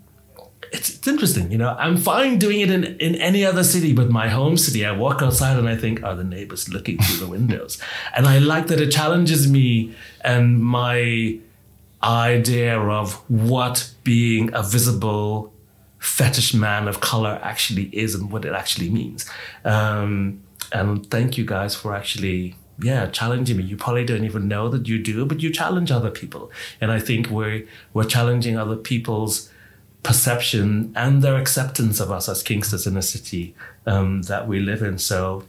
[0.74, 1.76] it's, it's interesting, you know.
[1.78, 5.22] I'm fine doing it in, in any other city, but my home city, I walk
[5.22, 7.78] outside and I think, are the neighbors looking through the windows?
[8.16, 11.38] And I like that it challenges me and my
[12.02, 15.52] idea of what being a visible
[15.98, 19.28] fetish man of color actually is and what it actually means.
[19.64, 23.64] Um, and thank you guys for actually yeah, challenging me.
[23.64, 26.50] You probably don't even know that you do, but you challenge other people.
[26.80, 29.50] And I think we're we're challenging other people's
[30.04, 34.82] perception and their acceptance of us as Kinksters in a city um, that we live
[34.82, 34.98] in.
[34.98, 35.44] So,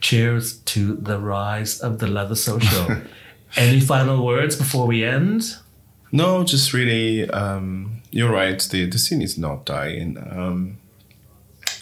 [0.00, 2.98] cheers to the rise of the leather social.
[3.56, 5.56] Any final words before we end?
[6.12, 8.60] No, just really, um, you're right.
[8.60, 10.78] The the scene is not dying, um,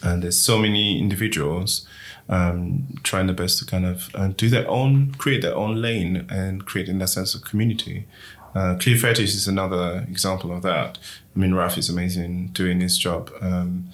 [0.03, 1.87] and there's so many individuals
[2.29, 6.27] um, trying their best to kind of uh, do their own, create their own lane,
[6.31, 8.07] and creating that sense of community.
[8.55, 10.99] Uh, Clear Fetish is another example of that.
[11.35, 13.91] I mean, Raf is amazing doing his job, um,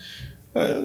[0.54, 0.82] uh,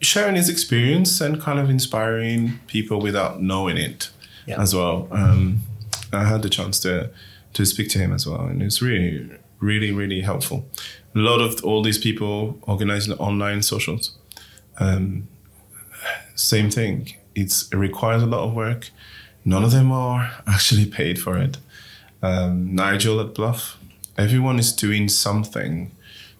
[0.00, 4.10] sharing his experience and kind of inspiring people without knowing it
[4.46, 4.60] yeah.
[4.60, 5.08] as well.
[5.10, 5.62] Um,
[6.12, 7.10] I had the chance to
[7.54, 10.66] to speak to him as well, and it's really, really, really helpful.
[11.14, 14.14] A lot of all these people organizing online socials,
[14.78, 15.26] um,
[16.34, 17.14] same thing.
[17.34, 18.90] It's, it requires a lot of work.
[19.42, 21.56] None of them are actually paid for it
[22.22, 23.76] um, Nigel at BLUF.
[24.18, 25.92] Everyone is doing something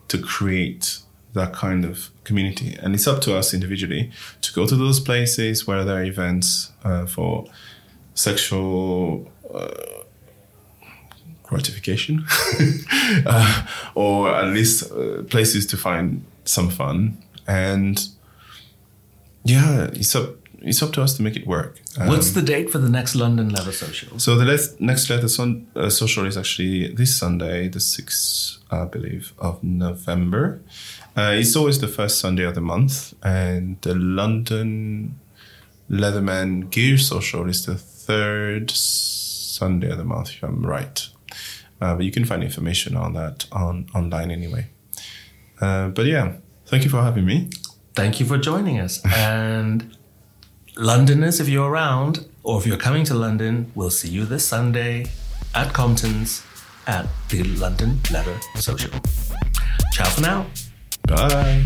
[0.09, 1.01] to create
[1.35, 2.77] that kind of community.
[2.83, 4.11] And it's up to us individually
[4.41, 7.47] to go to those places where there are events uh, for
[8.15, 9.69] sexual uh,
[11.43, 12.27] gratification,
[13.27, 17.23] uh, or at least uh, places to find some fun.
[17.47, 18.05] And
[19.45, 20.35] yeah, it's up
[20.67, 21.81] it's up to us to make it work.
[21.99, 24.19] Um, What's the date for the next London Leather Social?
[24.19, 29.33] So the next Leather son, uh, Social is actually this Sunday, the 6th, I believe,
[29.39, 30.61] of November.
[31.17, 35.19] Uh, it's always the first Sunday of the month, and the London
[35.89, 41.09] Leatherman Gear Social is the third Sunday of the month, if I'm right.
[41.81, 44.67] Uh, but you can find information on that on online anyway.
[45.61, 46.37] Uh, but yeah,
[46.67, 47.51] thank you for having me.
[47.95, 49.03] Thank you for joining us.
[49.17, 49.96] and
[50.79, 55.07] Londoners, if you're around or if you're coming to London, we'll see you this Sunday
[55.55, 56.43] at Compton's
[56.87, 58.91] at the London Leather Social.
[59.93, 60.47] Ciao for now.
[61.09, 61.65] Bye.